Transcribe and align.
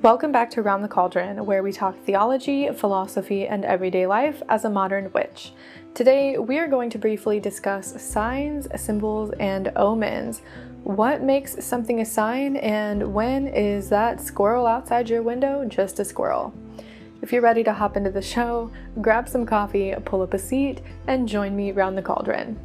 Welcome 0.00 0.30
back 0.30 0.48
to 0.52 0.62
Round 0.62 0.84
the 0.84 0.88
Cauldron, 0.88 1.44
where 1.44 1.64
we 1.64 1.72
talk 1.72 1.98
theology, 2.04 2.70
philosophy, 2.72 3.48
and 3.48 3.64
everyday 3.64 4.06
life 4.06 4.40
as 4.48 4.64
a 4.64 4.70
modern 4.70 5.10
witch. 5.12 5.52
Today, 5.92 6.38
we 6.38 6.60
are 6.60 6.68
going 6.68 6.88
to 6.90 6.98
briefly 6.98 7.40
discuss 7.40 8.00
signs, 8.00 8.68
symbols, 8.80 9.32
and 9.40 9.72
omens. 9.74 10.42
What 10.84 11.24
makes 11.24 11.64
something 11.64 12.00
a 12.00 12.04
sign, 12.04 12.58
and 12.58 13.12
when 13.12 13.48
is 13.48 13.88
that 13.88 14.20
squirrel 14.20 14.68
outside 14.68 15.10
your 15.10 15.22
window 15.22 15.64
just 15.64 15.98
a 15.98 16.04
squirrel? 16.04 16.54
If 17.20 17.32
you're 17.32 17.42
ready 17.42 17.64
to 17.64 17.72
hop 17.72 17.96
into 17.96 18.12
the 18.12 18.22
show, 18.22 18.70
grab 19.00 19.28
some 19.28 19.44
coffee, 19.44 19.96
pull 20.04 20.22
up 20.22 20.32
a 20.32 20.38
seat, 20.38 20.80
and 21.08 21.26
join 21.26 21.56
me 21.56 21.72
round 21.72 21.98
the 21.98 22.02
cauldron. 22.02 22.56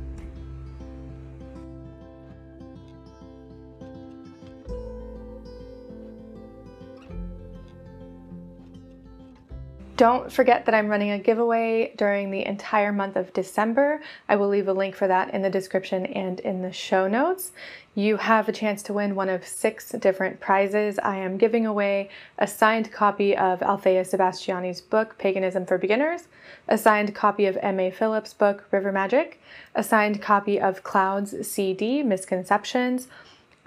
Don't 10.04 10.30
forget 10.30 10.66
that 10.66 10.76
I'm 10.76 10.90
running 10.90 11.12
a 11.12 11.18
giveaway 11.18 11.94
during 11.96 12.30
the 12.30 12.46
entire 12.46 12.92
month 12.92 13.16
of 13.16 13.32
December. 13.32 14.02
I 14.28 14.36
will 14.36 14.50
leave 14.50 14.68
a 14.68 14.74
link 14.74 14.98
for 14.98 15.08
that 15.08 15.34
in 15.34 15.44
the 15.44 15.50
description 15.50 16.06
and 16.08 16.42
in 16.42 16.62
the 16.62 16.74
show 16.74 17.08
notes. 17.08 17.54
You 17.96 18.18
have 18.18 18.50
a 18.50 18.52
chance 18.52 18.84
to 18.84 18.94
win 18.94 19.16
one 19.16 19.30
of 19.30 19.48
six 19.48 19.92
different 19.92 20.42
prizes. 20.42 21.00
I 21.00 21.20
am 21.20 21.38
giving 21.38 21.66
away 21.66 22.10
a 22.38 22.48
signed 22.48 22.92
copy 22.92 23.34
of 23.34 23.62
Althea 23.62 24.04
Sebastiani's 24.04 24.82
book, 24.82 25.18
Paganism 25.18 25.66
for 25.66 25.78
Beginners, 25.78 26.28
a 26.68 26.78
signed 26.78 27.16
copy 27.16 27.46
of 27.46 27.58
M.A. 27.62 27.90
Phillips' 27.90 28.34
book, 28.34 28.66
River 28.72 28.92
Magic, 28.92 29.40
a 29.74 29.84
signed 29.84 30.22
copy 30.22 30.60
of 30.60 30.84
Cloud's 30.84 31.48
CD, 31.48 32.04
Misconceptions, 32.04 33.08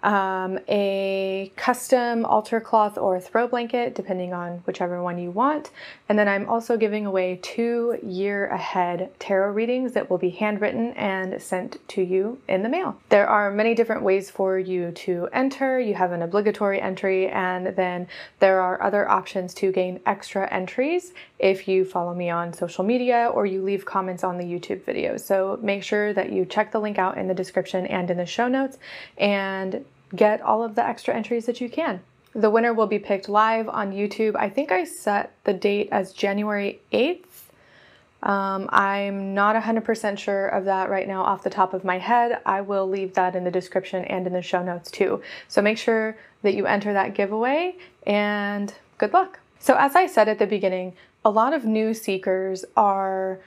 um, 0.07 0.61
a 0.69 1.53
custom 1.57 2.25
altar 2.25 2.61
cloth 2.61 2.97
or 2.97 3.19
throw 3.19 3.49
blanket, 3.49 3.97
depending 3.97 4.33
on 4.33 4.59
whichever 4.65 5.03
one 5.03 5.19
you 5.19 5.33
want. 5.33 5.71
And 6.09 6.17
then 6.17 6.29
I'm 6.29 6.49
also 6.49 6.77
giving 6.77 7.07
away 7.07 7.41
two 7.43 7.99
year 8.05 8.47
ahead 8.47 9.11
tarot 9.19 9.51
readings 9.51 9.95
that 9.95 10.09
will 10.09 10.19
be 10.19 10.31
handwritten 10.31 10.93
and 10.93 11.43
sent 11.43 11.79
to 11.89 12.03
you 12.03 12.39
in 12.49 12.63
the 12.63 12.69
mail. 12.69 12.97
There 13.09 13.29
are 13.29 13.51
many 13.51 13.75
different 13.75 14.03
ways 14.03 14.31
for 14.31 14.57
you 14.61 14.93
to 14.93 15.29
enter. 15.33 15.81
You 15.81 15.95
have 15.95 16.13
an 16.13 16.23
obligatory 16.23 16.81
entry, 16.81 17.29
and 17.29 17.67
then 17.75 18.07
there 18.39 18.61
are 18.61 18.81
other 18.81 19.11
options 19.11 19.55
to 19.55 19.73
gain 19.73 19.99
extra 20.07 20.49
entries 20.53 21.13
if 21.41 21.67
you 21.67 21.85
follow 21.85 22.15
me 22.15 22.31
on 22.31 22.53
social 22.53 22.85
media 22.85 23.29
or 23.35 23.45
you 23.45 23.61
leave 23.61 23.85
comments 23.85 24.23
on 24.23 24.39
the 24.39 24.45
YouTube 24.45 24.85
video. 24.85 25.17
So 25.17 25.59
make 25.61 25.83
sure 25.83 26.13
that 26.13 26.31
you 26.31 26.45
check 26.45 26.71
the 26.71 26.79
link 26.79 26.97
out 26.97 27.19
in 27.19 27.27
the 27.27 27.35
description 27.35 27.87
and 27.87 28.09
in 28.09 28.19
the 28.19 28.25
show 28.25 28.47
notes 28.47 28.79
and 29.19 29.85
get 30.15 30.41
all 30.41 30.63
of 30.63 30.75
the 30.75 30.85
extra 30.85 31.15
entries 31.15 31.47
that 31.47 31.61
you 31.61 31.69
can. 31.69 32.01
The 32.35 32.51
winner 32.51 32.75
will 32.75 32.87
be 32.87 32.99
picked 32.99 33.29
live 33.29 33.69
on 33.69 33.93
YouTube. 33.93 34.37
I 34.37 34.51
think 34.51 34.71
I 34.71 34.85
set 34.85 35.33
the 35.45 35.55
date 35.55 35.89
as 35.91 36.13
January 36.13 36.81
8th. 36.93 37.25
Um, 38.23 38.69
I'm 38.71 39.35
not 39.35 39.57
100% 39.57 40.19
sure 40.19 40.49
of 40.49 40.65
that 40.65 40.91
right 40.91 41.07
now 41.07 41.23
off 41.23 41.43
the 41.43 41.51
top 41.51 41.73
of 41.73 41.85
my 41.85 41.99
head. 41.99 42.41
I 42.45 42.61
will 42.61 42.89
leave 42.89 43.15
that 43.15 43.37
in 43.37 43.45
the 43.45 43.51
description 43.51 44.05
and 44.05 44.27
in 44.27 44.33
the 44.33 44.43
show 44.43 44.63
notes 44.63 44.91
too. 44.91 45.23
So 45.49 45.63
make 45.63 45.79
sure 45.79 46.17
that 46.43 46.55
you 46.55 46.67
enter 46.67 46.93
that 46.93 47.15
giveaway 47.15 47.77
and 48.07 48.73
good 48.99 49.13
luck. 49.13 49.41
So, 49.59 49.75
as 49.77 49.97
I 49.97 50.07
said 50.07 50.29
at 50.29 50.39
the 50.39 50.47
beginning, 50.47 50.95
a 51.25 51.31
lot 51.31 51.53
of 51.53 51.65
new 51.65 51.95
seekers 51.95 52.65
are, 52.77 53.41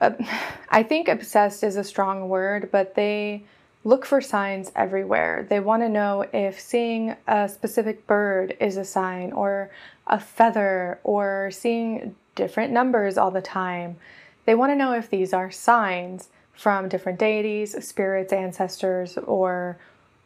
uh, 0.00 0.12
I 0.70 0.82
think 0.82 1.08
obsessed 1.08 1.62
is 1.62 1.76
a 1.76 1.84
strong 1.84 2.28
word, 2.28 2.70
but 2.70 2.94
they 2.94 3.44
look 3.86 4.04
for 4.04 4.20
signs 4.20 4.72
everywhere. 4.74 5.46
They 5.48 5.60
want 5.60 5.84
to 5.84 5.88
know 5.88 6.26
if 6.32 6.58
seeing 6.58 7.14
a 7.28 7.48
specific 7.48 8.04
bird 8.08 8.56
is 8.58 8.76
a 8.76 8.84
sign, 8.84 9.32
or 9.32 9.70
a 10.08 10.18
feather, 10.18 10.98
or 11.04 11.50
seeing 11.52 12.16
different 12.34 12.72
numbers 12.72 13.16
all 13.16 13.30
the 13.30 13.40
time. 13.40 13.96
They 14.44 14.56
want 14.56 14.72
to 14.72 14.76
know 14.76 14.92
if 14.92 15.08
these 15.08 15.32
are 15.32 15.52
signs 15.52 16.30
from 16.52 16.88
different 16.88 17.20
deities, 17.20 17.86
spirits, 17.86 18.32
ancestors, 18.32 19.16
or 19.18 19.78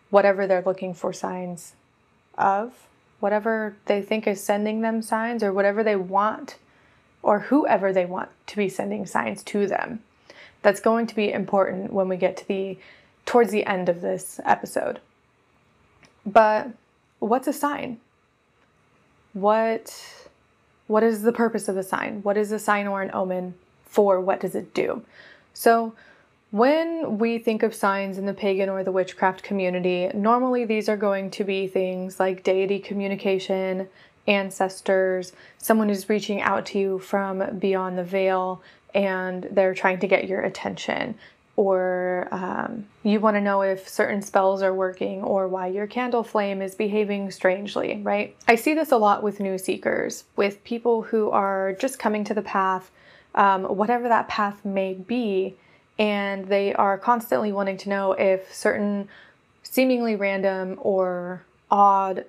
whatever 0.08 0.46
they're 0.46 0.62
looking 0.64 0.94
for 0.94 1.12
signs 1.12 1.74
of, 2.38 2.72
whatever 3.20 3.76
they 3.84 4.00
think 4.00 4.26
is 4.26 4.42
sending 4.42 4.80
them 4.80 5.02
signs, 5.02 5.42
or 5.42 5.52
whatever 5.52 5.84
they 5.84 5.96
want, 5.96 6.56
or 7.22 7.40
whoever 7.40 7.92
they 7.92 8.06
want 8.06 8.30
to 8.46 8.56
be 8.56 8.70
sending 8.70 9.04
signs 9.04 9.42
to 9.42 9.66
them. 9.66 10.02
That's 10.62 10.80
going 10.80 11.06
to 11.08 11.14
be 11.14 11.30
important 11.30 11.92
when 11.92 12.08
we 12.08 12.16
get 12.16 12.38
to 12.38 12.48
the 12.48 12.78
towards 13.26 13.50
the 13.50 13.66
end 13.66 13.88
of 13.88 14.00
this 14.00 14.40
episode. 14.44 15.00
But 16.26 16.70
what's 17.18 17.48
a 17.48 17.52
sign? 17.52 17.98
What 19.32 19.94
what 20.86 21.04
is 21.04 21.22
the 21.22 21.32
purpose 21.32 21.68
of 21.68 21.76
a 21.76 21.84
sign? 21.84 22.20
What 22.24 22.36
is 22.36 22.50
a 22.50 22.58
sign 22.58 22.88
or 22.88 23.00
an 23.00 23.12
omen 23.14 23.54
for? 23.84 24.20
What 24.20 24.40
does 24.40 24.56
it 24.56 24.74
do? 24.74 25.04
So, 25.54 25.94
when 26.50 27.18
we 27.18 27.38
think 27.38 27.62
of 27.62 27.76
signs 27.76 28.18
in 28.18 28.26
the 28.26 28.34
pagan 28.34 28.68
or 28.68 28.82
the 28.82 28.90
witchcraft 28.90 29.44
community, 29.44 30.10
normally 30.12 30.64
these 30.64 30.88
are 30.88 30.96
going 30.96 31.30
to 31.30 31.44
be 31.44 31.68
things 31.68 32.18
like 32.18 32.42
deity 32.42 32.80
communication, 32.80 33.88
ancestors, 34.26 35.32
someone 35.58 35.88
who's 35.88 36.08
reaching 36.08 36.40
out 36.40 36.66
to 36.66 36.78
you 36.80 36.98
from 36.98 37.58
beyond 37.58 37.96
the 37.96 38.02
veil 38.02 38.60
and 38.92 39.46
they're 39.52 39.74
trying 39.74 40.00
to 40.00 40.08
get 40.08 40.26
your 40.26 40.40
attention 40.40 41.14
or 41.60 42.26
um, 42.30 42.86
you 43.02 43.20
want 43.20 43.36
to 43.36 43.40
know 43.42 43.60
if 43.60 43.86
certain 43.86 44.22
spells 44.22 44.62
are 44.62 44.72
working 44.72 45.22
or 45.22 45.46
why 45.46 45.66
your 45.66 45.86
candle 45.86 46.24
flame 46.24 46.62
is 46.62 46.74
behaving 46.74 47.30
strangely, 47.30 48.00
right? 48.02 48.34
I 48.48 48.54
see 48.54 48.72
this 48.72 48.92
a 48.92 48.96
lot 48.96 49.22
with 49.22 49.40
new 49.40 49.58
seekers, 49.58 50.24
with 50.36 50.64
people 50.64 51.02
who 51.02 51.28
are 51.28 51.76
just 51.78 51.98
coming 51.98 52.24
to 52.24 52.32
the 52.32 52.40
path, 52.40 52.90
um, 53.34 53.64
whatever 53.64 54.08
that 54.08 54.26
path 54.26 54.64
may 54.64 54.94
be, 54.94 55.54
and 55.98 56.46
they 56.46 56.72
are 56.72 56.96
constantly 56.96 57.52
wanting 57.52 57.76
to 57.76 57.90
know 57.90 58.12
if 58.12 58.54
certain 58.54 59.06
seemingly 59.62 60.16
random 60.16 60.78
or 60.80 61.44
odd 61.70 62.24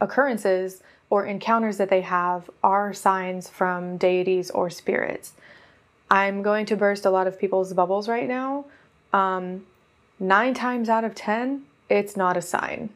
occurrences 0.00 0.80
or 1.10 1.26
encounters 1.26 1.78
that 1.78 1.90
they 1.90 2.02
have 2.02 2.48
are 2.62 2.94
signs 2.94 3.48
from 3.48 3.96
deities 3.96 4.48
or 4.48 4.70
spirits. 4.70 5.32
I'm 6.08 6.42
going 6.42 6.66
to 6.66 6.76
burst 6.76 7.04
a 7.04 7.10
lot 7.10 7.26
of 7.26 7.36
people's 7.36 7.72
bubbles 7.72 8.08
right 8.08 8.28
now. 8.28 8.66
Um, 9.16 9.64
nine 10.20 10.52
times 10.52 10.90
out 10.90 11.04
of 11.04 11.14
10, 11.14 11.62
it's 11.88 12.18
not 12.18 12.36
a 12.36 12.42
sign. 12.42 12.90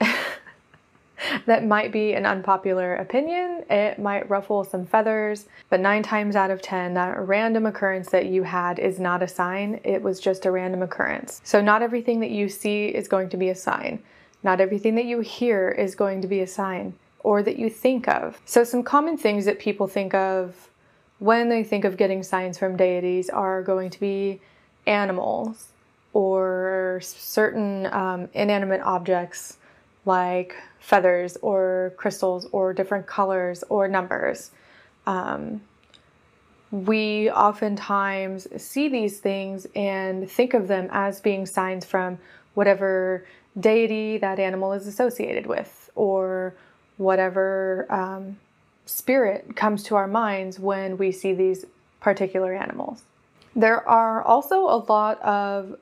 that 1.46 1.66
might 1.66 1.92
be 1.92 2.14
an 2.14 2.24
unpopular 2.24 2.94
opinion. 2.94 3.62
It 3.68 3.98
might 3.98 4.30
ruffle 4.30 4.64
some 4.64 4.86
feathers, 4.86 5.48
but 5.68 5.80
nine 5.80 6.02
times 6.02 6.34
out 6.34 6.50
of 6.50 6.62
10, 6.62 6.94
that 6.94 7.28
random 7.28 7.66
occurrence 7.66 8.08
that 8.08 8.26
you 8.26 8.44
had 8.44 8.78
is 8.78 8.98
not 8.98 9.22
a 9.22 9.28
sign. 9.28 9.80
It 9.84 10.00
was 10.00 10.18
just 10.18 10.46
a 10.46 10.50
random 10.50 10.82
occurrence. 10.82 11.42
So, 11.44 11.60
not 11.60 11.82
everything 11.82 12.20
that 12.20 12.30
you 12.30 12.48
see 12.48 12.86
is 12.86 13.06
going 13.06 13.28
to 13.28 13.36
be 13.36 13.50
a 13.50 13.54
sign. 13.54 14.02
Not 14.42 14.62
everything 14.62 14.94
that 14.94 15.04
you 15.04 15.20
hear 15.20 15.68
is 15.68 15.94
going 15.94 16.22
to 16.22 16.26
be 16.26 16.40
a 16.40 16.46
sign 16.46 16.94
or 17.20 17.42
that 17.42 17.58
you 17.58 17.68
think 17.68 18.08
of. 18.08 18.40
So, 18.46 18.64
some 18.64 18.82
common 18.82 19.18
things 19.18 19.44
that 19.44 19.58
people 19.58 19.88
think 19.88 20.14
of 20.14 20.70
when 21.18 21.50
they 21.50 21.62
think 21.62 21.84
of 21.84 21.98
getting 21.98 22.22
signs 22.22 22.56
from 22.56 22.78
deities 22.78 23.28
are 23.28 23.62
going 23.62 23.90
to 23.90 24.00
be 24.00 24.40
animals 24.86 25.68
or 26.12 27.00
certain 27.02 27.86
um, 27.86 28.28
inanimate 28.34 28.80
objects 28.82 29.56
like 30.04 30.56
feathers 30.78 31.36
or 31.42 31.92
crystals 31.96 32.46
or 32.52 32.72
different 32.72 33.06
colors 33.06 33.62
or 33.68 33.88
numbers. 33.88 34.50
Um, 35.06 35.62
we 36.70 37.30
oftentimes 37.30 38.48
see 38.60 38.88
these 38.88 39.20
things 39.20 39.66
and 39.76 40.30
think 40.30 40.54
of 40.54 40.68
them 40.68 40.88
as 40.90 41.20
being 41.20 41.46
signs 41.46 41.84
from 41.84 42.18
whatever 42.54 43.26
deity 43.58 44.18
that 44.18 44.38
animal 44.38 44.72
is 44.72 44.86
associated 44.86 45.46
with 45.46 45.90
or 45.94 46.54
whatever 46.96 47.86
um, 47.90 48.38
spirit 48.86 49.54
comes 49.54 49.82
to 49.84 49.96
our 49.96 50.06
minds 50.06 50.58
when 50.58 50.96
we 50.96 51.12
see 51.12 51.32
these 51.32 51.66
particular 52.00 52.54
animals. 52.54 53.02
There 53.54 53.86
are 53.88 54.22
also 54.22 54.60
a 54.64 54.84
lot 54.88 55.20
of 55.22 55.76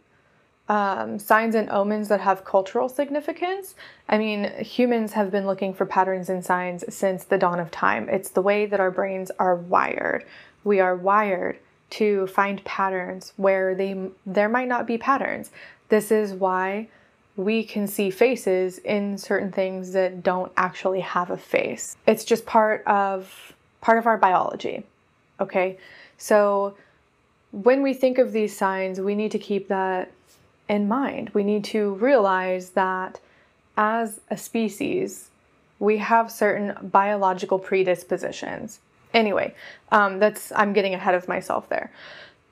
um, 0.69 1.19
signs 1.19 1.57
and 1.57 1.69
omens 1.71 2.09
that 2.09 2.21
have 2.21 2.45
cultural 2.45 2.89
significance. 2.89 3.75
I 4.09 4.19
mean, 4.19 4.53
humans 4.61 5.13
have 5.15 5.31
been 5.31 5.45
looking 5.45 5.75
for 5.75 5.85
patterns 5.85 6.29
and 6.29 6.45
signs 6.45 6.85
since 6.95 7.25
the 7.25 7.39
dawn 7.39 7.59
of 7.59 7.73
time. 7.73 8.09
It's 8.09 8.31
the 8.31 8.43
way 8.43 8.67
that 8.67 8.79
our 8.79 8.91
brains 8.91 9.33
are 9.39 9.57
wired. 9.57 10.25
We 10.63 10.79
are 10.79 10.95
wired 10.95 11.59
to 11.91 12.29
find 12.29 12.63
patterns 12.65 13.33
where 13.37 13.75
they 13.75 14.11
there 14.25 14.49
might 14.49 14.69
not 14.69 14.87
be 14.87 14.97
patterns. 14.97 15.51
This 15.89 16.13
is 16.13 16.33
why 16.33 16.89
we 17.37 17.65
can 17.65 17.89
see 17.89 18.11
faces 18.11 18.79
in 18.79 19.19
certain 19.19 19.51
things 19.51 19.93
that 19.93 20.23
don't 20.23 20.53
actually 20.57 21.01
have 21.01 21.31
a 21.31 21.37
face. 21.37 21.97
It's 22.07 22.25
just 22.25 22.47
part 22.47 22.87
of 22.87 23.53
part 23.81 23.99
of 23.99 24.07
our 24.07 24.19
biology. 24.19 24.85
Okay? 25.41 25.79
So 26.17 26.77
when 27.53 27.83
we 27.83 27.95
think 27.95 28.19
of 28.19 28.33
these 28.33 28.57
signs, 28.57 29.01
we 29.01 29.15
need 29.15 29.33
to 29.33 29.39
keep 29.39 29.69
that 29.69 30.11
in 30.69 30.87
mind. 30.89 31.31
We 31.35 31.43
need 31.43 31.65
to 31.65 31.95
realize 31.95 32.71
that 32.71 33.21
as 33.77 34.21
a 34.31 34.37
species, 34.37 35.31
we 35.79 35.99
have 35.99 36.31
certain 36.31 36.77
biological 36.81 37.59
predispositions. 37.59 38.81
Anyway, 39.13 39.55
um, 39.91 40.19
that's 40.19 40.53
I'm 40.53 40.73
getting 40.73 40.95
ahead 40.95 41.15
of 41.15 41.27
myself 41.27 41.69
there. 41.69 41.91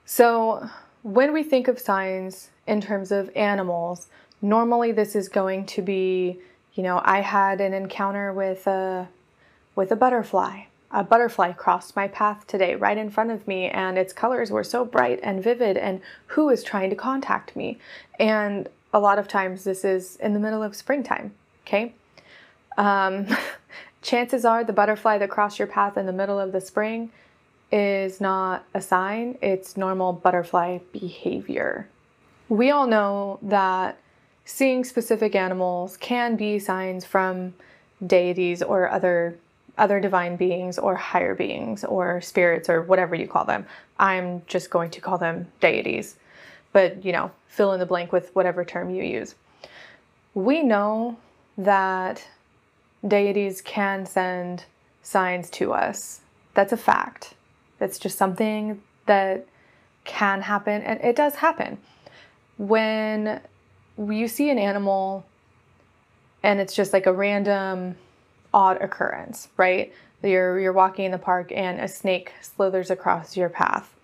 So 0.05 0.69
when 1.03 1.33
we 1.33 1.43
think 1.43 1.69
of 1.69 1.79
signs 1.79 2.49
in 2.67 2.81
terms 2.81 3.13
of 3.13 3.31
animals, 3.37 4.09
normally 4.43 4.91
this 4.91 5.15
is 5.15 5.29
going 5.29 5.67
to 5.67 5.83
be, 5.83 6.39
you 6.75 6.83
know, 6.83 7.01
I 7.05 7.21
had 7.21 7.61
an 7.61 7.73
encounter 7.73 8.33
with 8.33 8.67
a 8.67 9.09
with 9.77 9.93
a 9.93 9.97
butterfly. 9.97 10.63
A 10.91 11.05
butterfly 11.05 11.53
crossed 11.53 11.95
my 11.97 12.09
path 12.09 12.47
today 12.47 12.75
right 12.75 12.97
in 12.97 13.11
front 13.11 13.31
of 13.31 13.47
me, 13.47 13.69
and 13.69 13.99
its 13.99 14.13
colors 14.13 14.51
were 14.51 14.65
so 14.65 14.85
bright 14.85 15.21
and 15.23 15.43
vivid. 15.43 15.77
And 15.77 16.01
who 16.29 16.49
is 16.49 16.65
trying 16.65 16.91
to 16.91 16.97
contact 16.97 17.55
me? 17.55 17.79
And 18.19 18.69
a 18.93 18.99
lot 18.99 19.19
of 19.19 19.29
times, 19.29 19.65
this 19.65 19.85
is 19.85 20.17
in 20.17 20.33
the 20.33 20.41
middle 20.41 20.63
of 20.63 20.75
springtime. 20.75 21.33
Okay, 21.67 21.95
um, 22.79 23.27
chances 24.03 24.45
are 24.45 24.65
the 24.65 24.73
butterfly 24.73 25.19
that 25.19 25.29
crossed 25.29 25.59
your 25.59 25.69
path 25.69 25.99
in 25.99 26.07
the 26.07 26.13
middle 26.13 26.39
of 26.39 26.53
the 26.53 26.61
spring 26.61 27.11
is 27.71 28.21
not 28.21 28.65
a 28.75 28.81
sign, 28.81 29.37
it's 29.43 29.77
normal 29.77 30.13
butterfly 30.13 30.79
behavior. 30.93 31.89
We 32.49 32.71
all 32.71 32.87
know 32.87 33.39
that 33.43 33.99
seeing 34.45 34.85
specific 34.85 35.35
animals 35.35 35.97
can 35.99 36.37
be 36.37 36.59
signs 36.59 37.05
from 37.05 37.55
deities 38.07 38.63
or 38.63 38.89
other 38.89 39.39
other 39.79 40.01
divine 40.01 40.37
beings 40.37 40.79
or 40.79 40.95
higher 40.95 41.35
beings 41.35 41.85
or 41.85 42.21
spirits 42.21 42.69
or 42.69 42.83
whatever 42.83 43.15
you 43.15 43.27
call 43.27 43.45
them. 43.45 43.67
I'm 43.99 44.43
just 44.47 44.71
going 44.71 44.91
to 44.91 45.01
call 45.01 45.19
them 45.19 45.51
deities. 45.61 46.17
But, 46.73 47.05
you 47.05 47.13
know, 47.13 47.31
fill 47.47 47.73
in 47.73 47.81
the 47.81 47.87
blank 47.87 48.13
with 48.13 48.35
whatever 48.35 48.65
term 48.65 48.91
you 48.91 49.03
use. 49.03 49.35
We 50.35 50.63
know 50.63 51.19
that 51.57 52.25
deities 53.07 53.61
can 53.63 54.05
send 54.07 54.65
signs 55.03 55.49
to 55.51 55.73
us. 55.73 56.21
That's 56.55 56.73
a 56.73 56.77
fact. 56.77 57.35
That's 57.79 57.99
just 57.99 58.19
something 58.19 58.83
that 59.07 59.47
can 60.05 60.43
happen, 60.43 60.83
and 60.83 61.01
it 61.01 61.17
does 61.17 61.37
happen. 61.37 61.79
When 62.57 63.41
you 63.99 64.27
see 64.27 64.51
an 64.51 64.59
animal 64.59 65.27
and 66.43 66.61
it's 66.61 66.75
just 66.75 66.93
like 66.93 67.07
a 67.07 67.13
random 67.13 67.97
odd 68.53 68.81
occurrence, 68.81 69.49
right? 69.57 69.93
You're 70.23 70.59
you're 70.59 70.73
walking 70.73 71.05
in 71.05 71.13
the 71.13 71.19
park 71.19 71.53
and 71.53 71.81
a 71.81 71.89
snake 71.89 72.33
slithers 72.41 72.91
across 72.91 73.37
your 73.37 73.49
path. 73.49 73.95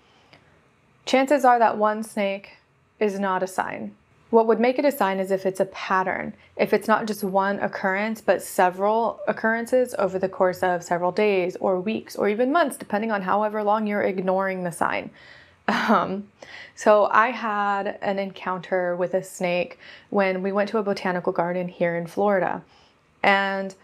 Chances 1.06 1.44
are 1.44 1.58
that 1.58 1.76
one 1.76 2.02
snake 2.02 2.58
is 3.00 3.18
not 3.18 3.42
a 3.42 3.46
sign. 3.46 3.94
What 4.30 4.46
would 4.46 4.58
make 4.58 4.78
it 4.78 4.84
a 4.84 4.90
sign 4.90 5.20
is 5.20 5.30
if 5.30 5.46
it's 5.46 5.60
a 5.60 5.66
pattern. 5.66 6.34
If 6.56 6.72
it's 6.72 6.88
not 6.88 7.06
just 7.06 7.22
one 7.22 7.60
occurrence, 7.60 8.20
but 8.20 8.42
several 8.42 9.20
occurrences 9.28 9.94
over 9.98 10.18
the 10.18 10.28
course 10.28 10.62
of 10.62 10.82
several 10.82 11.12
days 11.12 11.56
or 11.60 11.80
weeks 11.80 12.16
or 12.16 12.28
even 12.28 12.50
months, 12.50 12.76
depending 12.76 13.12
on 13.12 13.22
however 13.22 13.62
long 13.62 13.86
you're 13.86 14.02
ignoring 14.02 14.64
the 14.64 14.72
sign. 14.72 15.10
Um, 15.68 16.28
so 16.74 17.06
I 17.06 17.28
had 17.30 17.98
an 18.02 18.18
encounter 18.18 18.96
with 18.96 19.14
a 19.14 19.22
snake 19.22 19.78
when 20.10 20.42
we 20.42 20.52
went 20.52 20.68
to 20.70 20.78
a 20.78 20.82
botanical 20.82 21.32
garden 21.32 21.68
here 21.68 21.96
in 21.96 22.06
Florida. 22.06 22.62
And 23.22 23.74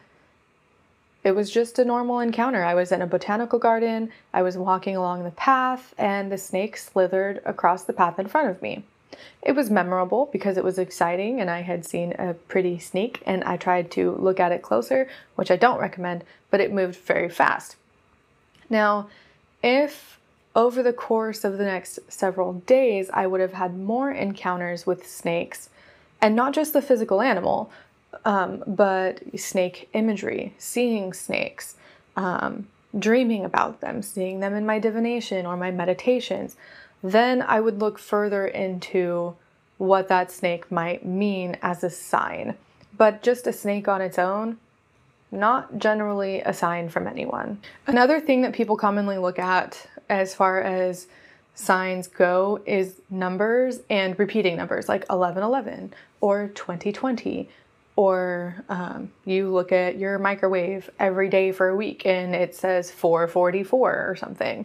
it 1.22 1.32
was 1.32 1.50
just 1.50 1.78
a 1.78 1.84
normal 1.84 2.20
encounter. 2.20 2.64
I 2.64 2.74
was 2.74 2.92
in 2.92 3.02
a 3.02 3.06
botanical 3.06 3.58
garden, 3.58 4.10
I 4.32 4.42
was 4.42 4.56
walking 4.56 4.96
along 4.96 5.24
the 5.24 5.30
path, 5.30 5.94
and 5.98 6.32
the 6.32 6.38
snake 6.38 6.76
slithered 6.76 7.42
across 7.44 7.84
the 7.84 7.92
path 7.92 8.18
in 8.18 8.26
front 8.26 8.50
of 8.50 8.62
me. 8.62 8.84
It 9.42 9.52
was 9.52 9.70
memorable 9.70 10.28
because 10.32 10.56
it 10.56 10.64
was 10.64 10.78
exciting 10.78 11.40
and 11.40 11.50
I 11.50 11.62
had 11.62 11.84
seen 11.84 12.12
a 12.12 12.34
pretty 12.34 12.78
snake 12.78 13.22
and 13.26 13.42
I 13.44 13.56
tried 13.56 13.90
to 13.92 14.12
look 14.12 14.38
at 14.40 14.52
it 14.52 14.62
closer, 14.62 15.08
which 15.34 15.50
I 15.50 15.56
don't 15.56 15.80
recommend, 15.80 16.24
but 16.50 16.60
it 16.60 16.72
moved 16.72 16.96
very 16.96 17.28
fast. 17.28 17.76
Now, 18.68 19.08
if 19.62 20.18
over 20.54 20.82
the 20.82 20.92
course 20.92 21.44
of 21.44 21.58
the 21.58 21.64
next 21.64 21.98
several 22.08 22.54
days 22.54 23.10
I 23.12 23.26
would 23.26 23.40
have 23.40 23.54
had 23.54 23.76
more 23.76 24.10
encounters 24.10 24.86
with 24.86 25.06
snakes, 25.06 25.68
and 26.20 26.36
not 26.36 26.52
just 26.52 26.72
the 26.72 26.82
physical 26.82 27.20
animal, 27.20 27.70
um, 28.24 28.62
but 28.66 29.20
snake 29.38 29.88
imagery, 29.92 30.54
seeing 30.58 31.12
snakes, 31.12 31.76
um, 32.16 32.66
dreaming 32.98 33.44
about 33.44 33.80
them, 33.80 34.02
seeing 34.02 34.40
them 34.40 34.54
in 34.54 34.66
my 34.66 34.78
divination 34.78 35.46
or 35.46 35.56
my 35.56 35.70
meditations, 35.70 36.56
then 37.02 37.42
I 37.42 37.60
would 37.60 37.78
look 37.78 37.98
further 37.98 38.46
into 38.46 39.36
what 39.78 40.08
that 40.08 40.30
snake 40.30 40.70
might 40.70 41.04
mean 41.04 41.56
as 41.62 41.82
a 41.82 41.90
sign. 41.90 42.56
But 42.96 43.22
just 43.22 43.46
a 43.46 43.52
snake 43.52 43.88
on 43.88 44.02
its 44.02 44.18
own, 44.18 44.58
not 45.30 45.78
generally 45.78 46.40
a 46.40 46.52
sign 46.52 46.88
from 46.88 47.06
anyone. 47.06 47.60
Another 47.86 48.20
thing 48.20 48.42
that 48.42 48.52
people 48.52 48.76
commonly 48.76 49.16
look 49.16 49.38
at 49.38 49.86
as 50.08 50.34
far 50.34 50.60
as 50.60 51.06
signs 51.54 52.08
go 52.08 52.60
is 52.66 53.00
numbers 53.08 53.80
and 53.88 54.18
repeating 54.18 54.56
numbers 54.56 54.88
like 54.88 55.02
1111 55.08 55.94
or 56.20 56.48
2020 56.48 57.48
or 58.00 58.64
um, 58.70 59.12
you 59.26 59.52
look 59.52 59.72
at 59.72 59.98
your 59.98 60.18
microwave 60.18 60.88
every 60.98 61.28
day 61.28 61.52
for 61.52 61.68
a 61.68 61.76
week 61.76 62.06
and 62.06 62.34
it 62.34 62.54
says 62.54 62.90
444 62.90 64.06
or 64.08 64.16
something. 64.16 64.64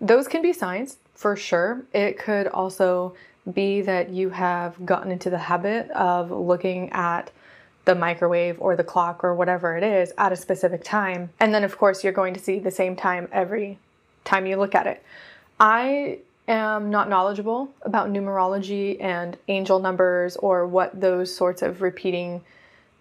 Those 0.00 0.28
can 0.28 0.42
be 0.42 0.52
signs 0.52 0.98
for 1.16 1.34
sure. 1.34 1.82
It 1.92 2.20
could 2.20 2.46
also 2.46 3.16
be 3.52 3.80
that 3.80 4.10
you 4.10 4.30
have 4.30 4.86
gotten 4.86 5.10
into 5.10 5.28
the 5.28 5.38
habit 5.38 5.90
of 5.90 6.30
looking 6.30 6.92
at 6.92 7.32
the 7.84 7.96
microwave 7.96 8.60
or 8.60 8.76
the 8.76 8.84
clock 8.84 9.24
or 9.24 9.34
whatever 9.34 9.76
it 9.76 9.82
is 9.82 10.12
at 10.16 10.30
a 10.30 10.36
specific 10.36 10.84
time. 10.84 11.30
And 11.40 11.52
then, 11.52 11.64
of 11.64 11.76
course, 11.76 12.04
you're 12.04 12.12
going 12.12 12.34
to 12.34 12.40
see 12.40 12.60
the 12.60 12.70
same 12.70 12.94
time 12.94 13.26
every 13.32 13.80
time 14.22 14.46
you 14.46 14.54
look 14.54 14.76
at 14.76 14.86
it. 14.86 15.02
I 15.58 16.20
am 16.48 16.90
not 16.90 17.08
knowledgeable 17.08 17.70
about 17.82 18.10
numerology 18.10 19.02
and 19.02 19.36
angel 19.48 19.78
numbers 19.78 20.36
or 20.36 20.66
what 20.66 21.00
those 21.00 21.34
sorts 21.34 21.62
of 21.62 21.82
repeating 21.82 22.42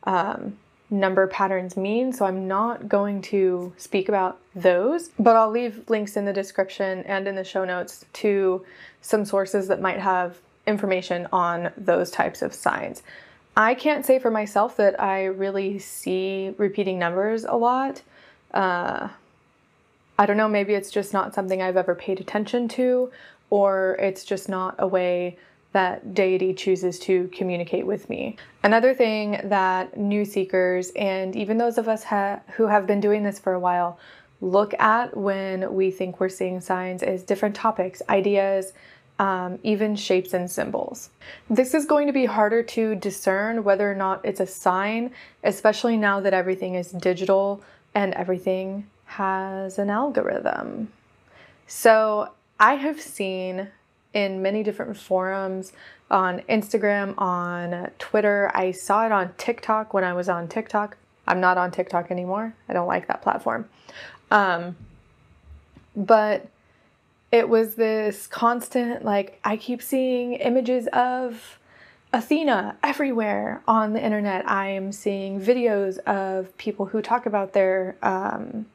um, 0.04 0.58
number 0.92 1.26
patterns 1.28 1.78
mean, 1.78 2.12
so 2.12 2.26
I'm 2.26 2.48
not 2.48 2.90
going 2.90 3.22
to 3.24 3.74
speak 3.78 4.10
about 4.10 4.40
those, 4.54 5.10
but 5.18 5.36
I'll 5.36 5.50
leave 5.50 5.90
links 5.90 6.18
in 6.18 6.26
the 6.26 6.34
description 6.34 7.00
and 7.06 7.28
in 7.28 7.36
the 7.36 7.46
show 7.46 7.64
notes 7.64 8.06
to 8.14 8.66
some 9.02 9.24
sources 9.24 9.69
that 9.69 9.81
might 9.81 10.00
have 10.00 10.38
information 10.68 11.28
on 11.31 11.71
those 11.78 12.12
types 12.12 12.42
of 12.42 12.54
signs. 12.54 13.04
I 13.56 13.74
can't 13.74 14.06
say 14.06 14.19
for 14.19 14.31
myself 14.31 14.78
that 14.78 15.02
I 15.02 15.26
really 15.26 15.80
see 15.80 16.54
repeating 16.57 17.00
numbers 17.00 17.45
a 17.45 17.56
lot. 17.56 18.02
Uh, 18.54 19.10
I 20.19 20.26
don't 20.26 20.38
know, 20.38 20.48
maybe 20.48 20.74
it's 20.74 20.92
just 20.92 21.14
not 21.14 21.33
something 21.33 21.62
I've 21.62 21.78
ever 21.78 21.95
paid 21.95 22.19
attention 22.19 22.68
to, 22.69 23.12
or 23.52 23.98
it's 24.00 24.24
just 24.24 24.50
not 24.50 24.74
a 24.80 24.88
way 24.88 25.38
that 25.74 26.14
deity 26.14 26.54
chooses 26.54 26.98
to 27.00 27.30
communicate 27.30 27.86
with 27.86 28.10
me. 28.10 28.36
Another 28.64 28.94
thing 28.94 29.40
that 29.44 29.96
new 29.98 30.26
seekers 30.26 30.92
and 30.96 31.36
even 31.36 31.58
those 31.58 31.78
of 31.78 31.88
us 31.88 32.04
ha- 32.04 32.42
who 32.56 32.66
have 32.68 32.88
been 32.88 33.00
doing 33.00 33.24
this 33.24 33.40
for 33.40 33.54
a 33.54 33.60
while 33.60 34.00
look 34.42 34.74
at 34.80 35.16
when 35.16 35.74
we 35.74 35.92
think 35.92 36.20
we're 36.20 36.28
seeing 36.28 36.60
signs 36.60 37.04
is 37.04 37.24
different 37.24 37.56
topics, 37.56 38.02
ideas, 38.10 38.74
um, 39.20 39.60
even 39.62 39.96
shapes 39.96 40.34
and 40.34 40.50
symbols. 40.50 41.12
This 41.48 41.76
is 41.76 41.86
going 41.86 42.08
to 42.08 42.14
be 42.14 42.26
harder 42.26 42.64
to 42.64 42.96
discern 42.96 43.64
whether 43.64 43.90
or 43.90 43.94
not 43.94 44.26
it's 44.26 44.40
a 44.40 44.48
sign, 44.48 45.12
especially 45.44 45.96
now 45.96 46.20
that 46.22 46.34
everything 46.34 46.74
is 46.74 46.92
digital 46.92 47.62
and 47.94 48.16
everything 48.16 48.88
has 49.06 49.78
an 49.78 49.92
algorithm. 49.92 50.92
So 51.68 52.30
I 52.61 52.75
have 52.75 53.01
seen 53.01 53.69
in 54.13 54.44
many 54.44 54.61
different 54.61 54.95
forums 54.95 55.73
on 56.11 56.41
Instagram, 56.41 57.15
on 57.18 57.89
Twitter. 57.97 58.51
I 58.53 58.69
saw 58.69 59.03
it 59.07 59.11
on 59.11 59.33
TikTok 59.39 59.95
when 59.95 60.03
I 60.03 60.13
was 60.13 60.30
on 60.30 60.47
TikTok. 60.47 60.95
I'm 61.27 61.41
not 61.41 61.57
on 61.57 61.71
TikTok 61.71 62.11
anymore. 62.11 62.53
I 62.69 62.73
don't 62.73 62.87
like 62.87 63.07
that 63.07 63.23
platform. 63.23 63.68
Um, 64.30 64.75
but 65.95 66.47
it 67.31 67.49
was 67.49 67.75
this 67.75 68.27
constant, 68.27 69.03
like, 69.03 69.39
I 69.44 69.57
keep 69.57 69.81
seeing 69.81 70.33
images 70.33 70.87
of 70.94 71.57
Athena 72.13 72.77
everywhere 72.83 73.63
on 73.68 73.94
the 73.94 74.03
internet. 74.03 74.47
I 74.47 74.68
am 74.68 74.91
seeing 74.91 75.41
videos 75.41 75.97
of 75.99 76.56
people 76.57 76.85
who 76.87 77.01
talk 77.01 77.25
about 77.25 77.53
their 77.53 77.95
um, 78.03 78.68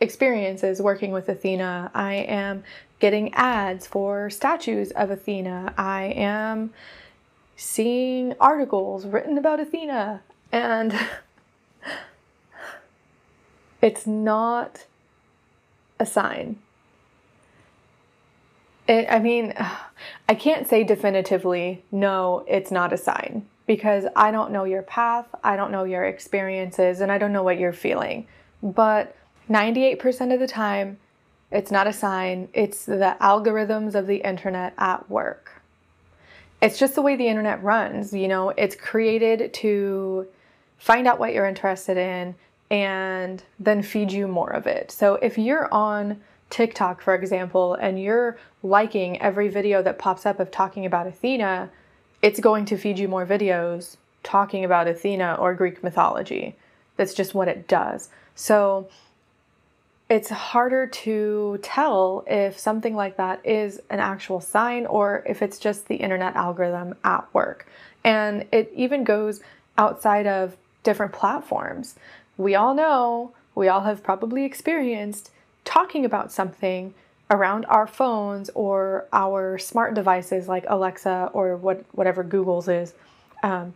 experiences 0.00 0.80
working 0.80 1.12
with 1.12 1.28
Athena. 1.28 1.90
I 1.94 2.14
am 2.14 2.64
getting 2.98 3.32
ads 3.34 3.86
for 3.86 4.30
statues 4.30 4.90
of 4.92 5.10
Athena. 5.10 5.74
I 5.76 6.04
am 6.04 6.72
seeing 7.56 8.34
articles 8.40 9.06
written 9.06 9.38
about 9.38 9.60
Athena. 9.60 10.22
And 10.52 10.98
it's 13.82 14.06
not 14.06 14.86
a 15.98 16.06
sign. 16.06 16.58
It, 18.88 19.06
I 19.10 19.18
mean, 19.18 19.54
I 20.28 20.34
can't 20.34 20.68
say 20.68 20.84
definitively, 20.84 21.84
no, 21.90 22.44
it's 22.48 22.70
not 22.70 22.92
a 22.92 22.96
sign. 22.96 23.46
because 23.66 24.06
I 24.14 24.30
don't 24.30 24.52
know 24.52 24.64
your 24.64 24.82
path, 24.82 25.26
I 25.42 25.56
don't 25.56 25.72
know 25.72 25.84
your 25.84 26.04
experiences, 26.04 27.00
and 27.00 27.10
I 27.10 27.18
don't 27.18 27.32
know 27.32 27.42
what 27.42 27.58
you're 27.58 27.72
feeling. 27.72 28.26
But 28.62 29.14
98% 29.50 30.32
of 30.32 30.40
the 30.40 30.46
time, 30.46 30.98
it's 31.50 31.70
not 31.70 31.86
a 31.86 31.92
sign, 31.92 32.48
it's 32.52 32.84
the 32.84 33.16
algorithms 33.20 33.94
of 33.94 34.06
the 34.06 34.16
internet 34.16 34.74
at 34.78 35.08
work. 35.08 35.62
It's 36.60 36.78
just 36.78 36.94
the 36.94 37.02
way 37.02 37.16
the 37.16 37.28
internet 37.28 37.62
runs, 37.62 38.12
you 38.12 38.28
know, 38.28 38.50
it's 38.50 38.74
created 38.74 39.52
to 39.54 40.26
find 40.78 41.06
out 41.06 41.18
what 41.18 41.32
you're 41.32 41.46
interested 41.46 41.96
in 41.96 42.34
and 42.70 43.42
then 43.60 43.82
feed 43.82 44.10
you 44.10 44.26
more 44.26 44.50
of 44.50 44.66
it. 44.66 44.90
So 44.90 45.14
if 45.16 45.38
you're 45.38 45.72
on 45.72 46.20
TikTok, 46.50 47.00
for 47.00 47.14
example, 47.14 47.74
and 47.74 48.00
you're 48.00 48.38
liking 48.62 49.20
every 49.20 49.48
video 49.48 49.82
that 49.82 49.98
pops 49.98 50.26
up 50.26 50.40
of 50.40 50.50
talking 50.50 50.86
about 50.86 51.06
Athena, 51.06 51.70
it's 52.22 52.40
going 52.40 52.64
to 52.66 52.76
feed 52.76 52.98
you 52.98 53.08
more 53.08 53.26
videos 53.26 53.96
talking 54.22 54.64
about 54.64 54.88
Athena 54.88 55.36
or 55.38 55.54
Greek 55.54 55.82
mythology. 55.82 56.56
That's 56.96 57.14
just 57.14 57.34
what 57.34 57.48
it 57.48 57.68
does. 57.68 58.08
So 58.34 58.88
it's 60.08 60.30
harder 60.30 60.86
to 60.86 61.58
tell 61.62 62.24
if 62.28 62.58
something 62.58 62.94
like 62.94 63.16
that 63.16 63.44
is 63.44 63.80
an 63.90 63.98
actual 63.98 64.40
sign 64.40 64.86
or 64.86 65.24
if 65.26 65.42
it's 65.42 65.58
just 65.58 65.88
the 65.88 65.96
internet 65.96 66.36
algorithm 66.36 66.94
at 67.02 67.32
work. 67.34 67.66
And 68.04 68.46
it 68.52 68.72
even 68.74 69.02
goes 69.02 69.40
outside 69.76 70.26
of 70.26 70.56
different 70.84 71.12
platforms. 71.12 71.96
We 72.36 72.54
all 72.54 72.74
know, 72.74 73.32
we 73.56 73.66
all 73.66 73.80
have 73.80 74.04
probably 74.04 74.44
experienced 74.44 75.30
talking 75.64 76.04
about 76.04 76.30
something 76.30 76.94
around 77.28 77.66
our 77.66 77.88
phones 77.88 78.48
or 78.54 79.06
our 79.12 79.58
smart 79.58 79.94
devices 79.94 80.46
like 80.46 80.64
Alexa 80.68 81.30
or 81.32 81.56
what 81.56 81.84
whatever 81.92 82.22
Google's 82.22 82.68
is. 82.68 82.94
Um, 83.42 83.74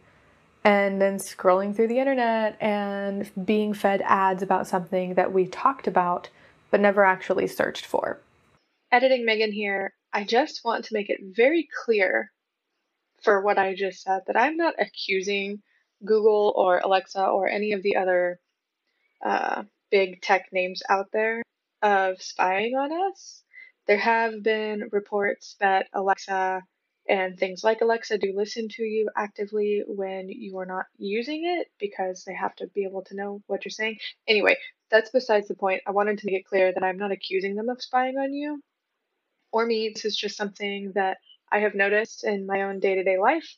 and 0.64 1.00
then 1.00 1.16
scrolling 1.16 1.74
through 1.74 1.88
the 1.88 1.98
internet 1.98 2.56
and 2.60 3.30
being 3.46 3.72
fed 3.72 4.02
ads 4.04 4.42
about 4.42 4.66
something 4.66 5.14
that 5.14 5.32
we 5.32 5.46
talked 5.46 5.86
about 5.86 6.28
but 6.70 6.80
never 6.80 7.04
actually 7.04 7.46
searched 7.46 7.86
for. 7.86 8.20
Editing 8.92 9.24
Megan 9.24 9.52
here, 9.52 9.94
I 10.12 10.24
just 10.24 10.64
want 10.64 10.84
to 10.86 10.94
make 10.94 11.10
it 11.10 11.20
very 11.34 11.68
clear 11.84 12.30
for 13.22 13.42
what 13.42 13.58
I 13.58 13.74
just 13.74 14.02
said 14.02 14.22
that 14.26 14.36
I'm 14.36 14.56
not 14.56 14.74
accusing 14.78 15.62
Google 16.04 16.52
or 16.56 16.78
Alexa 16.78 17.24
or 17.24 17.48
any 17.48 17.72
of 17.72 17.82
the 17.82 17.96
other 17.96 18.40
uh, 19.24 19.64
big 19.90 20.22
tech 20.22 20.48
names 20.52 20.82
out 20.88 21.06
there 21.12 21.42
of 21.82 22.22
spying 22.22 22.74
on 22.74 22.90
us. 23.10 23.42
There 23.86 23.98
have 23.98 24.42
been 24.42 24.88
reports 24.92 25.56
that 25.60 25.86
Alexa 25.92 26.62
and 27.10 27.38
things 27.38 27.64
like 27.64 27.82
Alexa 27.82 28.18
do 28.18 28.32
listen 28.36 28.68
to 28.70 28.84
you 28.84 29.10
actively 29.18 29.82
when 29.88 30.30
you 30.30 30.58
are 30.60 30.66
not 30.66 30.86
using 30.98 31.42
it 31.44 31.68
because 31.80 32.24
they 32.24 32.34
have 32.34 32.56
to 32.56 32.68
be 32.68 32.84
able 32.84 33.02
to 33.06 33.16
know 33.16 33.42
what 33.48 33.66
you're 33.66 33.72
saying. 33.72 33.98
Anyway, 34.28 34.56
that's 34.92 35.10
besides 35.10 35.48
the 35.48 35.56
point. 35.56 35.82
I 35.88 35.92
wanted 35.92 36.18
to 36.20 36.26
make 36.26 36.36
it 36.36 36.46
clear 36.46 36.72
that 36.72 36.84
I'm 36.84 36.98
not 36.98 37.12
accusing 37.12 37.56
them 37.56 37.70
of 37.70 37.82
spying 37.82 38.18
on 38.18 38.34
you 38.34 38.62
or 39.52 39.66
me. 39.66 39.92
This 39.94 40.06
is 40.06 40.16
just 40.16 40.36
something 40.36 40.92
that 40.94 41.18
I 41.52 41.60
have 41.60 41.74
noticed 41.74 42.24
in 42.24 42.46
my 42.46 42.62
own 42.62 42.80
day 42.80 42.96
to 42.96 43.04
day 43.04 43.18
life. 43.18 43.56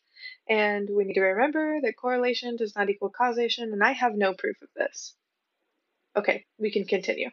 And 0.48 0.88
we 0.90 1.04
need 1.04 1.14
to 1.14 1.22
remember 1.22 1.80
that 1.82 1.96
correlation 2.00 2.56
does 2.56 2.74
not 2.76 2.90
equal 2.90 3.10
causation, 3.10 3.72
and 3.72 3.84
I 3.84 3.92
have 3.92 4.14
no 4.14 4.34
proof 4.34 4.56
of 4.62 4.68
this. 4.76 5.14
Okay, 6.16 6.46
we 6.58 6.72
can 6.72 6.84
continue. 6.86 7.30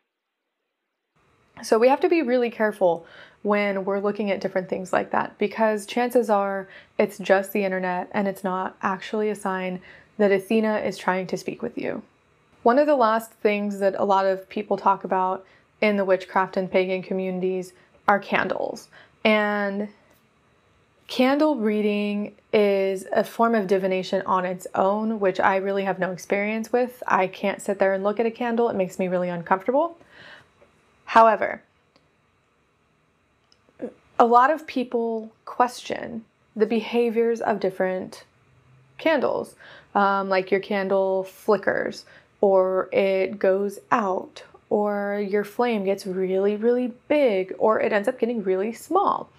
So 1.63 1.77
we 1.77 1.89
have 1.89 1.99
to 2.01 2.09
be 2.09 2.21
really 2.21 2.49
careful 2.49 3.05
when 3.41 3.85
we're 3.85 3.99
looking 3.99 4.31
at 4.31 4.41
different 4.41 4.69
things 4.69 4.91
like 4.91 5.11
that 5.11 5.37
because 5.37 5.85
chances 5.85 6.29
are 6.29 6.67
it's 6.97 7.17
just 7.17 7.53
the 7.53 7.63
internet 7.63 8.09
and 8.11 8.27
it's 8.27 8.43
not 8.43 8.75
actually 8.81 9.29
a 9.29 9.35
sign 9.35 9.81
that 10.17 10.31
Athena 10.31 10.79
is 10.79 10.97
trying 10.97 11.27
to 11.27 11.37
speak 11.37 11.61
with 11.61 11.77
you. 11.77 12.01
One 12.63 12.77
of 12.77 12.87
the 12.87 12.95
last 12.95 13.31
things 13.31 13.79
that 13.79 13.95
a 13.97 14.03
lot 14.03 14.25
of 14.25 14.49
people 14.49 14.75
talk 14.75 15.05
about 15.05 15.45
in 15.81 15.95
the 15.95 16.03
witchcraft 16.03 16.57
and 16.57 16.69
pagan 16.69 17.01
communities 17.01 17.71
are 18.07 18.19
candles. 18.19 18.89
And 19.23 19.87
candle 21.07 21.55
reading 21.55 22.35
is 22.51 23.05
a 23.13 23.23
form 23.23 23.55
of 23.55 23.67
divination 23.67 24.21
on 24.25 24.45
its 24.45 24.67
own, 24.75 25.21
which 25.21 25.39
I 25.39 25.55
really 25.57 25.85
have 25.85 25.99
no 25.99 26.11
experience 26.11 26.73
with. 26.73 27.01
I 27.07 27.27
can't 27.27 27.61
sit 27.61 27.79
there 27.79 27.93
and 27.93 28.03
look 28.03 28.19
at 28.19 28.25
a 28.25 28.31
candle, 28.31 28.69
it 28.69 28.75
makes 28.75 28.99
me 28.99 29.07
really 29.07 29.29
uncomfortable. 29.29 29.97
However, 31.09 31.63
a 34.19 34.25
lot 34.27 34.51
of 34.51 34.67
people 34.67 35.31
question 35.43 36.23
the 36.55 36.67
behaviors 36.67 37.41
of 37.41 37.59
different 37.59 38.25
candles. 38.99 39.55
Um, 39.95 40.29
like 40.29 40.51
your 40.51 40.59
candle 40.59 41.23
flickers, 41.23 42.05
or 42.41 42.89
it 42.93 43.39
goes 43.39 43.79
out, 43.91 44.43
or 44.69 45.25
your 45.27 45.43
flame 45.43 45.83
gets 45.83 46.05
really, 46.05 46.55
really 46.55 46.93
big, 47.07 47.55
or 47.57 47.81
it 47.81 47.91
ends 47.91 48.07
up 48.07 48.19
getting 48.19 48.43
really 48.43 48.71
small. 48.71 49.31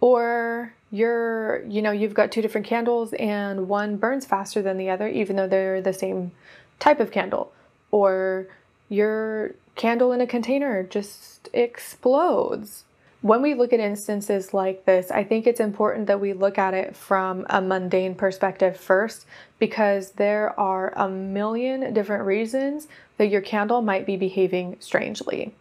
Or 0.00 0.74
you're, 0.90 1.62
you 1.68 1.80
know, 1.80 1.92
you've 1.92 2.14
got 2.14 2.32
two 2.32 2.42
different 2.42 2.66
candles 2.66 3.12
and 3.12 3.68
one 3.68 3.98
burns 3.98 4.26
faster 4.26 4.62
than 4.62 4.78
the 4.78 4.90
other, 4.90 5.06
even 5.06 5.36
though 5.36 5.46
they're 5.46 5.80
the 5.80 5.92
same 5.92 6.32
type 6.80 6.98
of 6.98 7.12
candle. 7.12 7.52
Or 7.92 8.48
your 8.88 9.54
candle 9.80 10.12
in 10.12 10.20
a 10.20 10.26
container 10.26 10.82
just 10.82 11.48
explodes 11.54 12.84
when 13.22 13.42
we 13.42 13.54
look 13.54 13.72
at 13.72 13.80
instances 13.80 14.54
like 14.54 14.86
this, 14.86 15.10
I 15.10 15.24
think 15.24 15.46
it's 15.46 15.60
important 15.60 16.06
that 16.06 16.20
we 16.20 16.32
look 16.32 16.56
at 16.56 16.72
it 16.72 16.96
from 16.96 17.46
a 17.50 17.60
mundane 17.60 18.14
perspective 18.14 18.78
first 18.78 19.26
because 19.58 20.12
there 20.12 20.58
are 20.58 20.92
a 20.96 21.08
million 21.08 21.92
different 21.92 22.24
reasons 22.24 22.88
that 23.18 23.28
your 23.28 23.42
candle 23.42 23.82
might 23.82 24.06
be 24.06 24.16
behaving 24.16 24.76
strangely. 24.80 25.54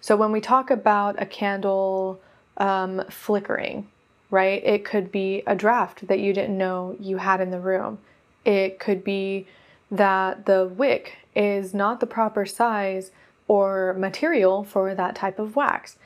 So, 0.00 0.16
when 0.16 0.32
we 0.32 0.40
talk 0.40 0.70
about 0.70 1.20
a 1.22 1.26
candle 1.26 2.20
um, 2.56 3.04
flickering, 3.08 3.86
right, 4.30 4.64
it 4.64 4.84
could 4.84 5.12
be 5.12 5.42
a 5.46 5.54
draft 5.54 6.08
that 6.08 6.18
you 6.18 6.32
didn't 6.32 6.58
know 6.58 6.96
you 6.98 7.18
had 7.18 7.40
in 7.40 7.50
the 7.50 7.60
room. 7.60 7.98
It 8.44 8.80
could 8.80 9.04
be 9.04 9.46
that 9.90 10.46
the 10.46 10.66
wick 10.66 11.18
is 11.36 11.72
not 11.72 12.00
the 12.00 12.06
proper 12.06 12.46
size 12.46 13.12
or 13.48 13.94
material 13.98 14.64
for 14.64 14.94
that 14.94 15.14
type 15.14 15.38
of 15.38 15.56
wax 15.56 15.96